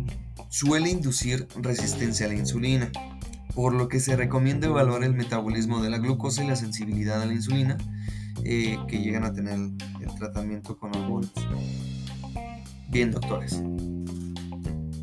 suele 0.47 0.91
inducir 0.91 1.45
resistencia 1.57 2.27
a 2.27 2.29
la 2.29 2.35
insulina, 2.35 2.89
por 3.53 3.73
lo 3.73 3.89
que 3.89 3.99
se 3.99 4.15
recomienda 4.15 4.67
evaluar 4.67 5.03
el 5.03 5.13
metabolismo 5.13 5.83
de 5.83 5.89
la 5.89 5.97
glucosa 5.97 6.41
y 6.41 6.47
la 6.47 6.55
sensibilidad 6.55 7.21
a 7.21 7.25
la 7.25 7.33
insulina 7.33 7.77
eh, 8.43 8.77
que 8.87 8.99
llegan 8.99 9.23
a 9.23 9.33
tener 9.33 9.55
el 9.55 10.15
tratamiento 10.17 10.77
con 10.77 10.95
hormonas. 10.95 11.31
Bien, 12.89 13.11
doctores. 13.11 13.61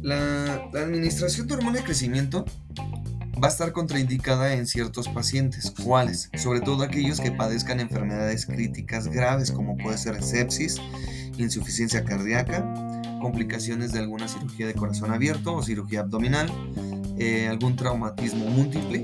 La, 0.03 0.69
la 0.73 0.81
administración 0.81 1.47
de 1.47 1.55
hormona 1.55 1.79
de 1.79 1.85
crecimiento 1.85 2.45
va 3.43 3.49
a 3.49 3.51
estar 3.51 3.73
contraindicada 3.73 4.55
en 4.55 4.67
ciertos 4.67 5.09
pacientes, 5.09 5.73
¿cuáles? 5.85 6.31
Sobre 6.37 6.61
todo 6.61 6.83
aquellos 6.83 7.21
que 7.21 7.33
padezcan 7.33 7.81
enfermedades 7.81 8.47
críticas 8.47 9.09
graves 9.09 9.51
como 9.51 9.77
puede 9.77 9.99
ser 9.99 10.23
sepsis, 10.23 10.77
insuficiencia 11.39 12.05
cardíaca, 12.05 12.63
complicaciones 13.21 13.93
de 13.93 14.01
alguna 14.01 14.29
cirugía 14.29 14.67
de 14.67 14.75
corazón 14.75 15.11
abierto 15.13 15.55
o 15.55 15.63
cirugía 15.63 16.01
abdominal, 16.01 16.51
eh, 17.19 17.49
algún 17.49 17.77
traumatismo 17.77 18.47
múltiple 18.47 19.03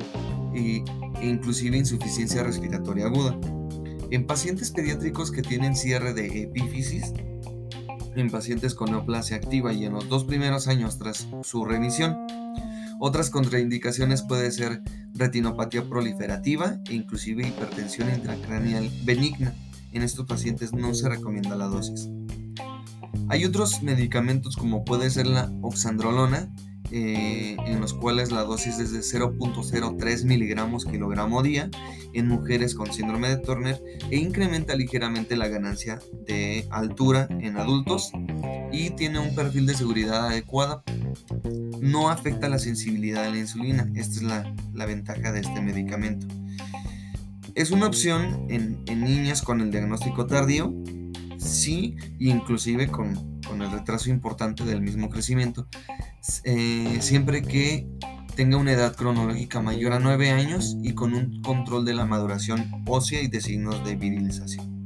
e 0.54 0.82
inclusive 1.22 1.76
insuficiencia 1.76 2.42
respiratoria 2.42 3.06
aguda. 3.06 3.36
En 4.10 4.26
pacientes 4.26 4.70
pediátricos 4.70 5.30
que 5.32 5.42
tienen 5.42 5.74
cierre 5.76 6.14
de 6.14 6.42
epífisis, 6.42 7.12
en 8.14 8.30
pacientes 8.30 8.74
con 8.74 8.90
neoplasia 8.90 9.36
activa 9.36 9.72
y 9.72 9.84
en 9.84 9.92
los 9.92 10.08
dos 10.08 10.24
primeros 10.24 10.68
años 10.68 10.98
tras 10.98 11.26
su 11.42 11.64
remisión, 11.64 12.16
Otras 12.98 13.28
contraindicaciones 13.28 14.22
puede 14.22 14.50
ser 14.50 14.82
retinopatía 15.14 15.86
proliferativa 15.88 16.78
e 16.88 16.94
inclusive 16.94 17.46
hipertensión 17.46 18.08
intracraneal 18.08 18.90
benigna. 19.04 19.54
En 19.92 20.02
estos 20.02 20.26
pacientes 20.26 20.72
no 20.72 20.94
se 20.94 21.08
recomienda 21.08 21.56
la 21.56 21.66
dosis. 21.66 22.08
Hay 23.28 23.44
otros 23.44 23.82
medicamentos 23.82 24.56
como 24.56 24.84
puede 24.84 25.10
ser 25.10 25.26
la 25.26 25.52
oxandrolona, 25.60 26.48
eh, 26.90 27.56
en 27.66 27.80
los 27.80 27.94
cuales 27.94 28.30
la 28.30 28.44
dosis 28.44 28.78
es 28.78 28.92
de 28.92 29.00
0.03 29.00 30.24
miligramos 30.24 30.84
kilogramo 30.84 31.42
día 31.42 31.70
en 32.12 32.28
mujeres 32.28 32.74
con 32.74 32.92
síndrome 32.92 33.28
de 33.28 33.38
Turner 33.38 33.82
e 34.10 34.16
incrementa 34.16 34.74
ligeramente 34.74 35.36
la 35.36 35.48
ganancia 35.48 35.98
de 36.26 36.66
altura 36.70 37.28
en 37.30 37.56
adultos 37.56 38.12
y 38.72 38.90
tiene 38.90 39.18
un 39.18 39.34
perfil 39.34 39.66
de 39.66 39.74
seguridad 39.74 40.26
adecuada. 40.26 40.82
No 41.80 42.08
afecta 42.08 42.48
la 42.48 42.58
sensibilidad 42.58 43.24
a 43.24 43.30
la 43.30 43.38
insulina, 43.38 43.90
esta 43.94 44.16
es 44.16 44.22
la, 44.22 44.54
la 44.72 44.86
ventaja 44.86 45.32
de 45.32 45.40
este 45.40 45.60
medicamento. 45.60 46.26
Es 47.54 47.70
una 47.70 47.86
opción 47.86 48.46
en, 48.48 48.78
en 48.86 49.04
niñas 49.04 49.42
con 49.42 49.60
el 49.60 49.70
diagnóstico 49.70 50.26
tardío 50.26 50.74
sí, 51.46 51.96
inclusive 52.18 52.88
con, 52.88 53.40
el 53.50 53.70
retraso 53.70 54.10
importante 54.10 54.64
del 54.64 54.80
mismo 54.80 55.08
crecimiento, 55.08 55.68
eh, 56.44 56.98
siempre 57.00 57.42
que 57.42 57.86
tenga 58.34 58.58
una 58.58 58.72
edad 58.72 58.94
cronológica 58.94 59.62
mayor 59.62 59.92
a 59.92 59.98
9 59.98 60.30
años 60.30 60.76
y 60.82 60.92
con 60.92 61.14
un 61.14 61.40
control 61.42 61.84
de 61.84 61.94
la 61.94 62.04
maduración 62.04 62.70
ósea 62.86 63.22
y 63.22 63.28
de 63.28 63.40
signos 63.40 63.82
de 63.84 63.96
virilización. 63.96 64.84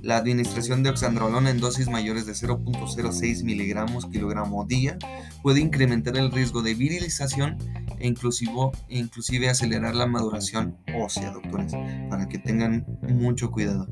La 0.00 0.16
administración 0.16 0.82
de 0.82 0.88
oxandrolona 0.88 1.50
en 1.50 1.60
dosis 1.60 1.88
mayores 1.88 2.24
de 2.24 2.32
0.06 2.32 3.44
miligramos 3.44 4.06
kilogramo 4.06 4.64
día 4.64 4.96
puede 5.42 5.60
incrementar 5.60 6.16
el 6.16 6.32
riesgo 6.32 6.62
de 6.62 6.74
virilización 6.74 7.58
e 7.98 8.08
inclusive, 8.08 8.70
e 8.88 8.98
inclusive 8.98 9.50
acelerar 9.50 9.94
la 9.94 10.06
maduración 10.06 10.78
ósea, 10.98 11.32
doctores, 11.32 11.74
para 12.08 12.26
que 12.28 12.38
tengan 12.38 12.86
mucho 13.02 13.50
cuidado. 13.50 13.88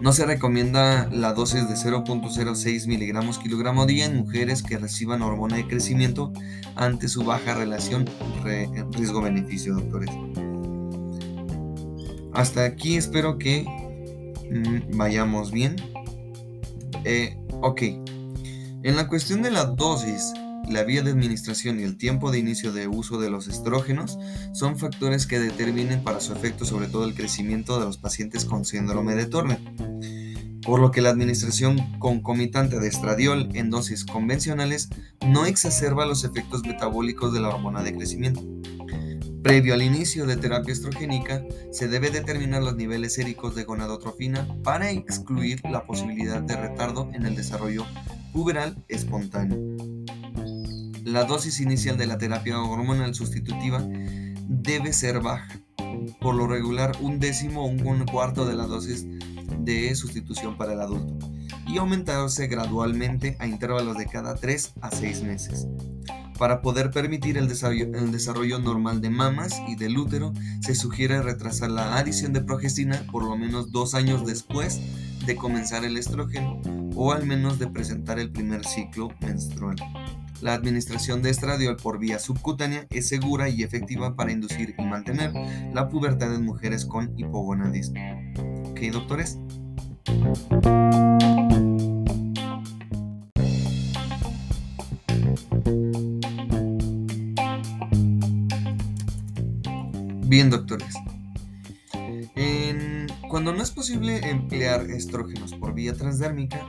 No 0.00 0.12
se 0.12 0.24
recomienda 0.24 1.08
la 1.10 1.32
dosis 1.32 1.68
de 1.68 1.74
0.06 1.74 2.86
miligramos 2.86 3.38
kilogramo 3.38 3.84
día 3.84 4.04
en 4.04 4.16
mujeres 4.16 4.62
que 4.62 4.78
reciban 4.78 5.22
hormona 5.22 5.56
de 5.56 5.66
crecimiento 5.66 6.32
ante 6.76 7.08
su 7.08 7.24
baja 7.24 7.54
relación 7.54 8.08
riesgo-beneficio, 8.92 9.74
doctores. 9.74 10.10
Hasta 12.32 12.64
aquí 12.64 12.96
espero 12.96 13.38
que 13.38 13.64
mm, 14.50 14.96
vayamos 14.96 15.50
bien. 15.50 15.74
Eh, 17.04 17.36
ok. 17.60 17.82
En 18.84 18.94
la 18.94 19.08
cuestión 19.08 19.42
de 19.42 19.50
la 19.50 19.64
dosis, 19.64 20.32
la 20.68 20.84
vía 20.84 21.02
de 21.02 21.10
administración 21.10 21.80
y 21.80 21.82
el 21.82 21.96
tiempo 21.96 22.30
de 22.30 22.38
inicio 22.38 22.72
de 22.72 22.88
uso 22.88 23.18
de 23.18 23.30
los 23.30 23.48
estrógenos 23.48 24.18
son 24.52 24.78
factores 24.78 25.26
que 25.26 25.38
determinen 25.38 26.02
para 26.02 26.20
su 26.20 26.32
efecto 26.32 26.64
sobre 26.64 26.88
todo 26.88 27.04
el 27.04 27.14
crecimiento 27.14 27.78
de 27.78 27.86
los 27.86 27.98
pacientes 27.98 28.44
con 28.44 28.64
síndrome 28.64 29.14
de 29.14 29.26
Turner, 29.26 29.58
por 30.62 30.80
lo 30.80 30.90
que 30.90 31.00
la 31.00 31.10
administración 31.10 31.78
concomitante 31.98 32.78
de 32.78 32.88
estradiol 32.88 33.48
en 33.54 33.70
dosis 33.70 34.04
convencionales 34.04 34.90
no 35.26 35.46
exacerba 35.46 36.06
los 36.06 36.24
efectos 36.24 36.62
metabólicos 36.66 37.32
de 37.32 37.40
la 37.40 37.48
hormona 37.48 37.82
de 37.82 37.94
crecimiento. 37.94 38.44
Previo 39.42 39.72
al 39.72 39.82
inicio 39.82 40.26
de 40.26 40.36
terapia 40.36 40.72
estrogénica, 40.72 41.42
se 41.70 41.88
debe 41.88 42.10
determinar 42.10 42.62
los 42.62 42.76
niveles 42.76 43.14
séricos 43.14 43.54
de 43.54 43.64
gonadotrofina 43.64 44.46
para 44.62 44.90
excluir 44.90 45.62
la 45.64 45.86
posibilidad 45.86 46.42
de 46.42 46.56
retardo 46.56 47.08
en 47.14 47.24
el 47.24 47.36
desarrollo 47.36 47.86
puberal 48.32 48.76
espontáneo. 48.88 49.58
La 51.08 51.24
dosis 51.24 51.60
inicial 51.60 51.96
de 51.96 52.06
la 52.06 52.18
terapia 52.18 52.60
hormonal 52.60 53.14
sustitutiva 53.14 53.82
debe 54.46 54.92
ser 54.92 55.20
baja, 55.20 55.58
por 56.20 56.34
lo 56.34 56.46
regular 56.46 56.92
un 57.00 57.18
décimo 57.18 57.64
o 57.64 57.66
un 57.66 58.04
cuarto 58.04 58.44
de 58.44 58.54
la 58.54 58.66
dosis 58.66 59.06
de 59.58 59.94
sustitución 59.94 60.58
para 60.58 60.74
el 60.74 60.82
adulto, 60.82 61.18
y 61.66 61.78
aumentarse 61.78 62.46
gradualmente 62.46 63.38
a 63.38 63.46
intervalos 63.46 63.96
de 63.96 64.04
cada 64.04 64.34
3 64.34 64.74
a 64.82 64.90
6 64.90 65.22
meses. 65.22 65.66
Para 66.38 66.60
poder 66.60 66.90
permitir 66.90 67.38
el 67.38 67.48
desarrollo, 67.48 67.86
el 67.86 68.12
desarrollo, 68.12 68.58
normal 68.58 69.00
de 69.00 69.08
mamas 69.08 69.62
y 69.66 69.76
del 69.76 69.96
útero, 69.96 70.34
se 70.60 70.74
sugiere 70.74 71.22
retrasar 71.22 71.70
la 71.70 71.96
adición 71.96 72.34
de 72.34 72.42
progestina 72.42 73.02
por 73.10 73.24
lo 73.24 73.34
menos 73.34 73.72
dos 73.72 73.94
años 73.94 74.26
después 74.26 74.78
de 75.24 75.36
comenzar 75.36 75.86
el 75.86 75.96
estrógeno 75.96 76.60
o 76.94 77.12
al 77.12 77.24
menos 77.24 77.58
de 77.58 77.66
presentar 77.66 78.18
el 78.18 78.30
primer 78.30 78.66
ciclo 78.66 79.08
menstrual. 79.20 79.76
La 80.40 80.54
administración 80.54 81.20
de 81.20 81.30
estradiol 81.30 81.76
por 81.76 81.98
vía 81.98 82.20
subcutánea 82.20 82.86
es 82.90 83.08
segura 83.08 83.48
y 83.48 83.64
efectiva 83.64 84.14
para 84.14 84.30
inducir 84.30 84.74
y 84.78 84.82
mantener 84.82 85.32
la 85.74 85.88
pubertad 85.88 86.32
en 86.32 86.44
mujeres 86.44 86.84
con 86.84 87.12
hipogonadismo. 87.18 88.00
¿Ok, 88.70 88.80
doctores? 88.92 89.38
Bien, 100.28 100.50
doctores. 100.50 100.94
cuando 103.28 103.52
no 103.52 103.62
es 103.62 103.70
posible 103.70 104.30
emplear 104.30 104.90
estrógenos 104.90 105.54
por 105.54 105.74
vía 105.74 105.94
transdérmica, 105.94 106.60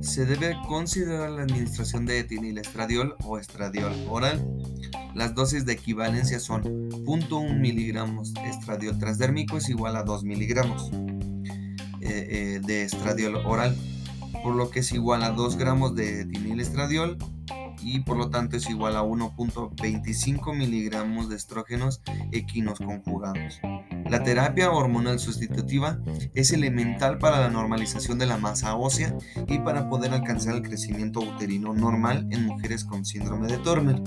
se 0.00 0.26
debe 0.26 0.56
considerar 0.66 1.30
la 1.30 1.42
administración 1.42 2.06
de 2.06 2.20
etinilestradiol 2.20 3.16
o 3.24 3.38
estradiol 3.38 3.92
oral. 4.08 4.46
Las 5.14 5.34
dosis 5.34 5.64
de 5.66 5.72
equivalencia 5.72 6.38
son 6.38 6.62
0.1 6.62 7.58
miligramos 7.58 8.32
estradiol 8.46 8.98
transdérmico 8.98 9.56
es 9.56 9.68
igual 9.68 9.96
a 9.96 10.02
2 10.02 10.24
miligramos 10.24 10.90
eh, 12.00 12.26
eh, 12.30 12.60
de 12.64 12.84
estradiol 12.84 13.36
oral, 13.36 13.76
por 14.42 14.54
lo 14.54 14.70
que 14.70 14.80
es 14.80 14.92
igual 14.92 15.22
a 15.22 15.30
2 15.30 15.56
gramos 15.56 15.94
de 15.94 16.22
etinilestradiol 16.22 17.18
y 17.82 18.00
por 18.00 18.16
lo 18.16 18.30
tanto 18.30 18.56
es 18.56 18.68
igual 18.68 18.96
a 18.96 19.02
1.25 19.02 20.56
miligramos 20.56 21.28
de 21.28 21.36
estrógenos 21.36 22.02
equinos 22.32 22.78
conjugados. 22.78 23.60
La 24.08 24.22
terapia 24.22 24.70
hormonal 24.70 25.18
sustitutiva 25.18 25.98
es 26.34 26.52
elemental 26.52 27.18
para 27.18 27.40
la 27.40 27.50
normalización 27.50 28.18
de 28.18 28.26
la 28.26 28.38
masa 28.38 28.76
ósea 28.76 29.14
y 29.46 29.58
para 29.58 29.88
poder 29.88 30.12
alcanzar 30.12 30.54
el 30.54 30.62
crecimiento 30.62 31.20
uterino 31.20 31.74
normal 31.74 32.26
en 32.30 32.46
mujeres 32.46 32.84
con 32.84 33.04
síndrome 33.04 33.48
de 33.48 33.58
Turner. 33.58 34.02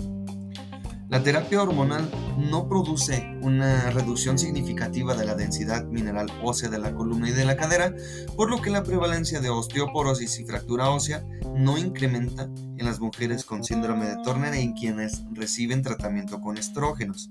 La 1.11 1.21
terapia 1.21 1.61
hormonal 1.61 2.09
no 2.37 2.69
produce 2.69 3.37
una 3.41 3.89
reducción 3.89 4.39
significativa 4.39 5.13
de 5.13 5.25
la 5.25 5.35
densidad 5.35 5.83
mineral 5.83 6.31
ósea 6.41 6.69
de 6.69 6.79
la 6.79 6.95
columna 6.95 7.27
y 7.27 7.33
de 7.33 7.43
la 7.43 7.57
cadera, 7.57 7.93
por 8.37 8.49
lo 8.49 8.61
que 8.61 8.69
la 8.69 8.83
prevalencia 8.83 9.41
de 9.41 9.49
osteoporosis 9.49 10.39
y 10.39 10.45
fractura 10.45 10.89
ósea 10.89 11.21
no 11.53 11.77
incrementa 11.77 12.43
en 12.77 12.85
las 12.85 13.01
mujeres 13.01 13.43
con 13.43 13.65
síndrome 13.65 14.05
de 14.05 14.23
Turner 14.23 14.53
en 14.53 14.71
quienes 14.71 15.25
reciben 15.33 15.81
tratamiento 15.81 16.39
con 16.39 16.57
estrógenos. 16.57 17.29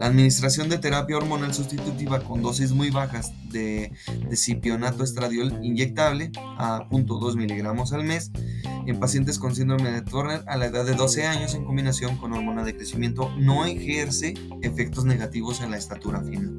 La 0.00 0.06
administración 0.06 0.70
de 0.70 0.78
terapia 0.78 1.18
hormonal 1.18 1.52
sustitutiva 1.52 2.20
con 2.20 2.40
dosis 2.40 2.72
muy 2.72 2.88
bajas 2.88 3.34
de, 3.50 3.92
de 4.30 4.36
cipionato 4.36 5.04
estradiol 5.04 5.62
inyectable 5.62 6.32
a 6.56 6.88
0.2 6.88 7.36
miligramos 7.36 7.92
al 7.92 8.04
mes 8.04 8.30
en 8.86 8.98
pacientes 8.98 9.38
con 9.38 9.54
síndrome 9.54 9.90
de 9.90 10.00
Turner 10.00 10.42
a 10.46 10.56
la 10.56 10.64
edad 10.64 10.86
de 10.86 10.94
12 10.94 11.26
años 11.26 11.54
en 11.54 11.66
combinación 11.66 12.16
con 12.16 12.32
hormona 12.32 12.64
de 12.64 12.74
crecimiento 12.74 13.30
no 13.36 13.66
ejerce 13.66 14.32
efectos 14.62 15.04
negativos 15.04 15.60
en 15.60 15.70
la 15.70 15.76
estatura 15.76 16.22
fina. 16.22 16.50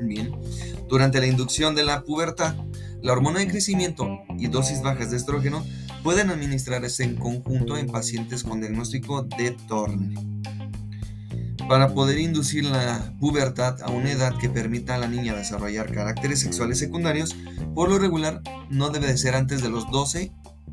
Bien, 0.00 0.30
durante 0.88 1.18
la 1.18 1.26
inducción 1.26 1.74
de 1.74 1.82
la 1.82 2.04
pubertad, 2.04 2.54
la 3.02 3.14
hormona 3.14 3.40
de 3.40 3.48
crecimiento 3.48 4.06
y 4.38 4.46
dosis 4.46 4.80
bajas 4.80 5.10
de 5.10 5.16
estrógeno 5.16 5.66
pueden 6.04 6.30
administrarse 6.30 7.02
en 7.02 7.16
conjunto 7.16 7.76
en 7.76 7.88
pacientes 7.88 8.44
con 8.44 8.60
diagnóstico 8.60 9.22
de 9.22 9.56
Turner 9.66 10.37
para 11.68 11.92
poder 11.94 12.18
inducir 12.18 12.64
la 12.64 13.12
pubertad 13.20 13.82
a 13.82 13.90
una 13.90 14.10
edad 14.10 14.36
que 14.38 14.48
permita 14.48 14.94
a 14.94 14.98
la 14.98 15.06
niña 15.06 15.34
desarrollar 15.34 15.92
caracteres 15.92 16.40
sexuales 16.40 16.78
secundarios, 16.78 17.36
por 17.74 17.90
lo 17.90 17.98
regular 17.98 18.40
no 18.70 18.88
debe 18.88 19.06
de 19.06 19.18
ser 19.18 19.34
antes 19.34 19.62
de 19.62 19.68
los 19.68 19.90
12 19.90 20.32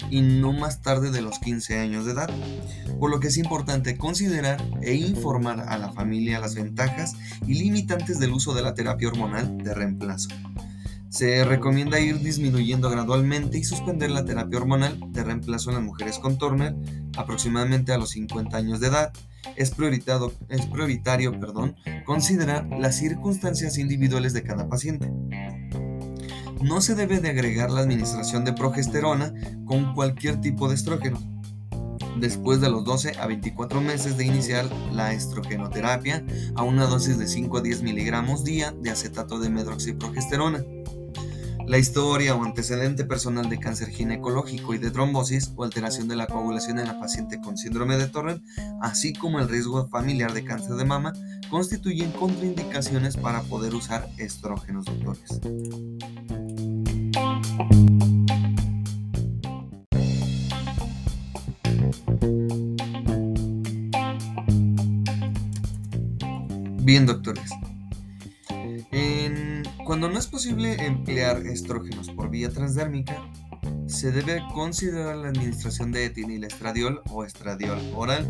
y 0.09 0.21
no 0.21 0.53
más 0.53 0.81
tarde 0.81 1.11
de 1.11 1.21
los 1.21 1.39
15 1.39 1.79
años 1.79 2.05
de 2.05 2.13
edad, 2.13 2.29
por 2.99 3.11
lo 3.11 3.19
que 3.19 3.27
es 3.27 3.37
importante 3.37 3.97
considerar 3.97 4.63
e 4.81 4.95
informar 4.95 5.65
a 5.67 5.77
la 5.77 5.91
familia 5.91 6.39
las 6.39 6.55
ventajas 6.55 7.13
y 7.45 7.55
limitantes 7.55 8.19
del 8.19 8.31
uso 8.31 8.53
de 8.53 8.61
la 8.61 8.73
terapia 8.73 9.09
hormonal 9.09 9.57
de 9.57 9.73
reemplazo. 9.73 10.29
Se 11.09 11.45
recomienda 11.45 11.99
ir 11.99 12.19
disminuyendo 12.19 12.89
gradualmente 12.89 13.57
y 13.57 13.63
suspender 13.63 14.11
la 14.11 14.25
terapia 14.25 14.59
hormonal 14.59 14.99
de 15.11 15.23
reemplazo 15.23 15.69
en 15.69 15.77
las 15.77 15.85
mujeres 15.85 16.19
con 16.19 16.37
Turner 16.37 16.75
aproximadamente 17.17 17.93
a 17.93 17.97
los 17.97 18.09
50 18.09 18.57
años 18.57 18.79
de 18.81 18.87
edad 18.87 19.13
es, 19.55 19.73
es 20.49 20.65
prioritario 20.67 21.39
perdón, 21.39 21.75
considerar 22.05 22.67
las 22.67 22.97
circunstancias 22.97 23.77
individuales 23.77 24.33
de 24.33 24.43
cada 24.43 24.67
paciente. 24.67 25.11
No 26.61 26.81
se 26.81 26.95
debe 26.95 27.19
de 27.19 27.29
agregar 27.29 27.69
la 27.69 27.81
administración 27.81 28.43
de 28.43 28.53
progesterona 28.53 29.33
con 29.65 29.93
cualquier 29.93 30.41
tipo 30.41 30.67
de 30.67 30.75
estrógeno. 30.75 31.19
después 32.17 32.61
de 32.61 32.69
los 32.69 32.85
12 32.85 33.17
a 33.19 33.27
24 33.27 33.81
meses 33.81 34.17
de 34.17 34.25
iniciar 34.25 34.65
la 34.93 35.11
estrogenoterapia 35.11 36.25
a 36.55 36.63
una 36.63 36.85
dosis 36.85 37.17
de 37.17 37.27
5 37.27 37.57
a 37.57 37.61
10 37.61 37.83
miligramos 37.83 38.45
día 38.45 38.71
de 38.71 38.89
acetato 38.89 39.37
de 39.37 39.49
medroxiprogesterona. 39.49 40.63
La 41.67 41.79
historia 41.79 42.35
o 42.35 42.43
antecedente 42.43 43.05
personal 43.05 43.49
de 43.49 43.57
cáncer 43.57 43.89
ginecológico 43.89 44.75
y 44.75 44.77
de 44.77 44.91
trombosis 44.91 45.51
o 45.55 45.63
alteración 45.63 46.07
de 46.07 46.15
la 46.15 46.27
coagulación 46.27 46.77
en 46.77 46.87
la 46.87 46.99
paciente 46.99 47.41
con 47.41 47.57
síndrome 47.57 47.97
de 47.97 48.07
Torrent, 48.07 48.43
así 48.81 49.13
como 49.13 49.39
el 49.39 49.49
riesgo 49.49 49.87
familiar 49.87 50.31
de 50.33 50.45
cáncer 50.45 50.75
de 50.75 50.85
mama, 50.85 51.13
constituyen 51.49 52.11
contraindicaciones 52.11 53.17
para 53.17 53.41
poder 53.41 53.73
usar 53.73 54.07
estrógenos, 54.17 54.85
doctores. 54.85 55.41
Bien, 66.83 67.07
doctores. 67.07 67.49
Cuando 69.95 70.09
no 70.09 70.19
es 70.19 70.27
posible 70.27 70.85
emplear 70.85 71.47
estrógenos 71.47 72.09
por 72.09 72.29
vía 72.29 72.49
transdérmica, 72.49 73.15
se 73.87 74.11
debe 74.11 74.43
considerar 74.53 75.15
la 75.15 75.29
administración 75.29 75.93
de 75.93 76.03
etinilestradiol 76.03 77.01
o 77.09 77.23
estradiol 77.23 77.79
oral. 77.95 78.29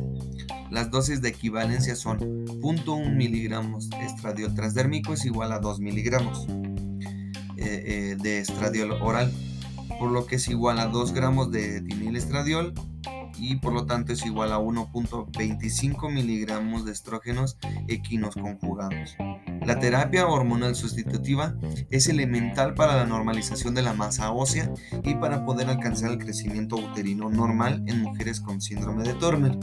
Las 0.69 0.91
dosis 0.91 1.23
de 1.23 1.29
equivalencia 1.29 1.95
son 1.95 2.19
0.1 2.19 3.15
miligramos 3.15 3.89
estradiol 3.99 4.53
transdérmico 4.53 5.13
es 5.13 5.25
igual 5.25 5.51
a 5.53 5.57
2 5.57 5.79
miligramos 5.79 6.45
eh, 7.57 7.57
eh, 7.57 8.17
de 8.21 8.41
estradiol 8.41 8.91
oral, 9.01 9.33
por 9.97 10.11
lo 10.11 10.27
que 10.27 10.35
es 10.35 10.47
igual 10.47 10.77
a 10.77 10.85
2 10.85 11.13
gramos 11.13 11.49
de 11.49 11.77
etinilestradiol 11.77 12.75
y 13.37 13.55
por 13.57 13.73
lo 13.73 13.85
tanto 13.85 14.13
es 14.13 14.25
igual 14.25 14.51
a 14.51 14.59
1.25 14.59 16.11
miligramos 16.11 16.85
de 16.85 16.91
estrógenos 16.91 17.57
equinos 17.87 18.35
conjugados. 18.35 19.15
La 19.65 19.79
terapia 19.79 20.27
hormonal 20.27 20.75
sustitutiva 20.75 21.55
es 21.89 22.07
elemental 22.07 22.75
para 22.75 22.95
la 22.95 23.05
normalización 23.05 23.73
de 23.73 23.81
la 23.81 23.93
masa 23.93 24.31
ósea 24.31 24.71
y 25.03 25.15
para 25.15 25.45
poder 25.45 25.69
alcanzar 25.69 26.11
el 26.11 26.19
crecimiento 26.19 26.75
uterino 26.75 27.29
normal 27.29 27.83
en 27.87 28.01
mujeres 28.01 28.41
con 28.41 28.61
síndrome 28.61 29.03
de 29.03 29.13
Turner. 29.15 29.57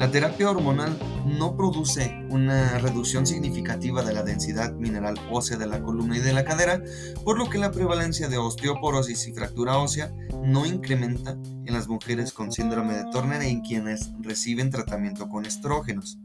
La 0.00 0.10
terapia 0.10 0.48
hormonal 0.48 0.98
no 1.26 1.58
produce 1.58 2.24
una 2.30 2.78
reducción 2.78 3.26
significativa 3.26 4.02
de 4.02 4.14
la 4.14 4.22
densidad 4.22 4.72
mineral 4.72 5.16
ósea 5.30 5.58
de 5.58 5.66
la 5.66 5.82
columna 5.82 6.16
y 6.16 6.20
de 6.20 6.32
la 6.32 6.42
cadera, 6.42 6.82
por 7.22 7.36
lo 7.36 7.50
que 7.50 7.58
la 7.58 7.70
prevalencia 7.70 8.26
de 8.26 8.38
osteoporosis 8.38 9.28
y 9.28 9.34
fractura 9.34 9.76
ósea 9.76 10.10
no 10.42 10.64
incrementa 10.64 11.32
en 11.66 11.74
las 11.74 11.86
mujeres 11.86 12.32
con 12.32 12.50
síndrome 12.50 12.94
de 12.94 13.10
Turner 13.12 13.42
en 13.42 13.60
quienes 13.60 14.10
reciben 14.20 14.70
tratamiento 14.70 15.28
con 15.28 15.44
estrógenos. 15.44 16.18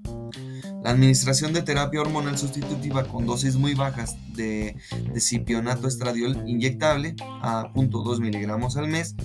La 0.85 0.91
administración 0.91 1.51
de 1.51 1.63
terapia 1.63 1.99
hormonal 1.99 2.37
sustitutiva 2.37 3.05
con 3.05 3.25
dosis 3.25 3.55
muy 3.55 3.73
bajas 3.73 4.17
de, 4.35 4.75
de 5.11 5.19
cipionato 5.19 5.87
estradiol 5.87 6.47
inyectable 6.47 7.15
a 7.41 7.73
0.2 7.73 8.19
miligramos 8.19 8.77
al 8.77 8.87
mes 8.87 9.15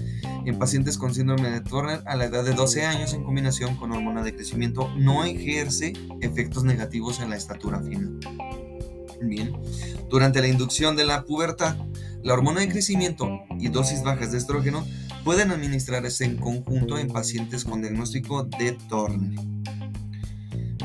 en 0.46 0.58
pacientes 0.58 0.96
con 0.96 1.12
síndrome 1.12 1.50
de 1.50 1.60
Turner 1.60 2.02
a 2.06 2.16
la 2.16 2.24
edad 2.24 2.46
de 2.46 2.54
12 2.54 2.86
años 2.86 3.12
en 3.12 3.24
combinación 3.24 3.76
con 3.76 3.92
hormona 3.92 4.22
de 4.22 4.34
crecimiento 4.34 4.90
no 4.96 5.22
ejerce 5.24 5.92
efectos 6.22 6.64
negativos 6.64 7.20
en 7.20 7.28
la 7.28 7.36
estatura 7.36 7.82
fina. 7.82 8.08
Bien, 9.20 9.52
durante 10.08 10.40
la 10.40 10.48
inducción 10.48 10.96
de 10.96 11.04
la 11.04 11.26
pubertad, 11.26 11.76
la 12.22 12.32
hormona 12.32 12.60
de 12.60 12.70
crecimiento 12.70 13.28
y 13.58 13.68
dosis 13.68 14.02
bajas 14.02 14.32
de 14.32 14.38
estrógeno 14.38 14.86
pueden 15.24 15.50
administrarse 15.50 16.24
en 16.24 16.38
conjunto 16.38 16.96
en 16.96 17.08
pacientes 17.08 17.66
con 17.66 17.82
diagnóstico 17.82 18.44
de 18.44 18.78
Turner 18.88 19.59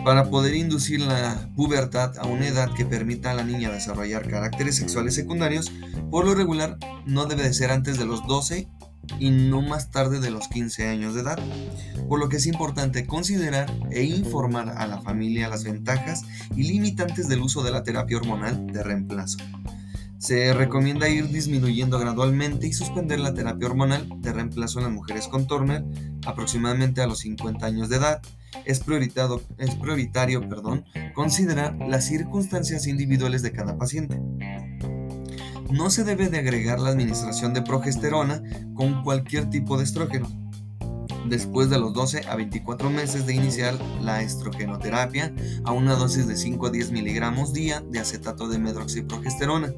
para 0.06 0.30
poder 0.30 0.54
inducir 0.54 1.02
la 1.02 1.50
pubertad 1.56 2.16
a 2.20 2.28
una 2.28 2.48
edad 2.48 2.72
que 2.72 2.86
permita 2.86 3.32
a 3.32 3.34
la 3.34 3.44
niña 3.44 3.72
desarrollar 3.72 4.30
caracteres 4.30 4.76
sexuales 4.76 5.16
secundarios, 5.16 5.72
por 6.12 6.26
lo 6.26 6.36
regular 6.36 6.78
no 7.08 7.26
debe 7.26 7.42
de 7.42 7.56
ser 7.56 7.72
antes 7.72 7.98
de 7.98 8.06
los 8.06 8.26
12 8.28 8.68
y 9.20 9.32
no 9.32 9.64
más 9.64 9.90
tarde 9.90 10.20
de 10.20 10.30
los 10.30 10.48
15 10.48 10.88
años 10.88 11.16
de 11.16 11.22
edad, 11.22 11.40
por 12.08 12.20
lo 12.20 12.30
que 12.30 12.38
es 12.38 12.46
importante 12.46 13.08
considerar 13.08 13.66
e 13.90 14.04
informar 14.04 14.70
a 14.78 14.86
la 14.86 15.02
familia 15.02 15.50
las 15.50 15.64
ventajas 15.64 16.22
y 16.56 16.64
limitantes 16.72 17.28
del 17.28 17.42
uso 17.42 17.64
de 17.64 17.72
la 17.72 17.82
terapia 17.82 18.18
hormonal 18.18 18.68
de 18.68 18.84
reemplazo. 18.84 19.40
Se 20.20 20.54
recomienda 20.54 21.10
ir 21.10 21.30
disminuyendo 21.30 21.98
gradualmente 21.98 22.68
y 22.68 22.74
suspender 22.74 23.20
la 23.20 23.34
terapia 23.34 23.68
hormonal 23.68 24.08
de 24.22 24.34
reemplazo 24.34 24.78
en 24.80 24.86
las 24.86 24.94
mujeres 24.94 25.28
con 25.28 25.48
Turner 25.48 25.84
aproximadamente 26.28 27.02
a 27.02 27.08
los 27.08 27.20
50 27.20 27.66
años 27.66 27.90
de 27.90 27.96
edad 27.96 28.22
es, 28.64 28.82
es 29.58 29.76
prioritario 29.76 30.48
perdón, 30.48 30.86
considerar 31.14 31.76
las 31.76 32.06
circunstancias 32.06 32.88
individuales 32.88 33.42
de 33.42 33.52
cada 33.52 33.78
paciente. 33.78 34.20
No 35.72 35.90
se 35.90 36.04
debe 36.04 36.30
de 36.30 36.38
agregar 36.38 36.80
la 36.80 36.90
administración 36.90 37.54
de 37.54 37.62
progesterona 37.62 38.42
con 38.76 39.04
cualquier 39.04 39.50
tipo 39.50 39.78
de 39.78 39.84
estrógeno. 39.84 40.28
Después 41.28 41.72
de 41.72 41.80
los 41.80 41.94
12 41.94 42.28
a 42.28 42.36
24 42.36 42.90
meses 42.92 43.26
de 43.26 43.34
iniciar 43.34 43.74
la 44.02 44.22
estrogenoterapia 44.22 45.34
a 45.64 45.72
una 45.72 45.96
dosis 45.96 46.28
de 46.28 46.38
5 46.38 46.68
a 46.68 46.70
10 46.70 46.92
miligramos 46.92 47.52
día 47.52 47.82
de 47.82 48.00
acetato 48.00 48.48
de 48.48 48.60
medroxiprogesterona. 48.60 49.74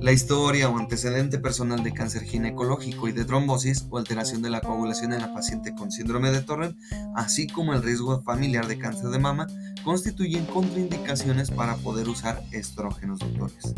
La 0.00 0.12
historia 0.12 0.70
o 0.70 0.78
antecedente 0.78 1.38
personal 1.38 1.82
de 1.82 1.92
cáncer 1.92 2.22
ginecológico 2.22 3.08
y 3.08 3.12
de 3.12 3.26
trombosis 3.26 3.86
o 3.90 3.98
alteración 3.98 4.40
de 4.40 4.48
la 4.48 4.62
coagulación 4.62 5.12
en 5.12 5.20
la 5.20 5.34
paciente 5.34 5.74
con 5.74 5.92
síndrome 5.92 6.30
de 6.30 6.40
Torrent, 6.40 6.76
así 7.14 7.46
como 7.46 7.74
el 7.74 7.82
riesgo 7.82 8.22
familiar 8.22 8.66
de 8.66 8.78
cáncer 8.78 9.10
de 9.10 9.18
mama, 9.18 9.46
constituyen 9.84 10.46
contraindicaciones 10.46 11.50
para 11.50 11.76
poder 11.76 12.08
usar 12.08 12.42
estrógenos 12.50 13.18
doctores. 13.18 13.74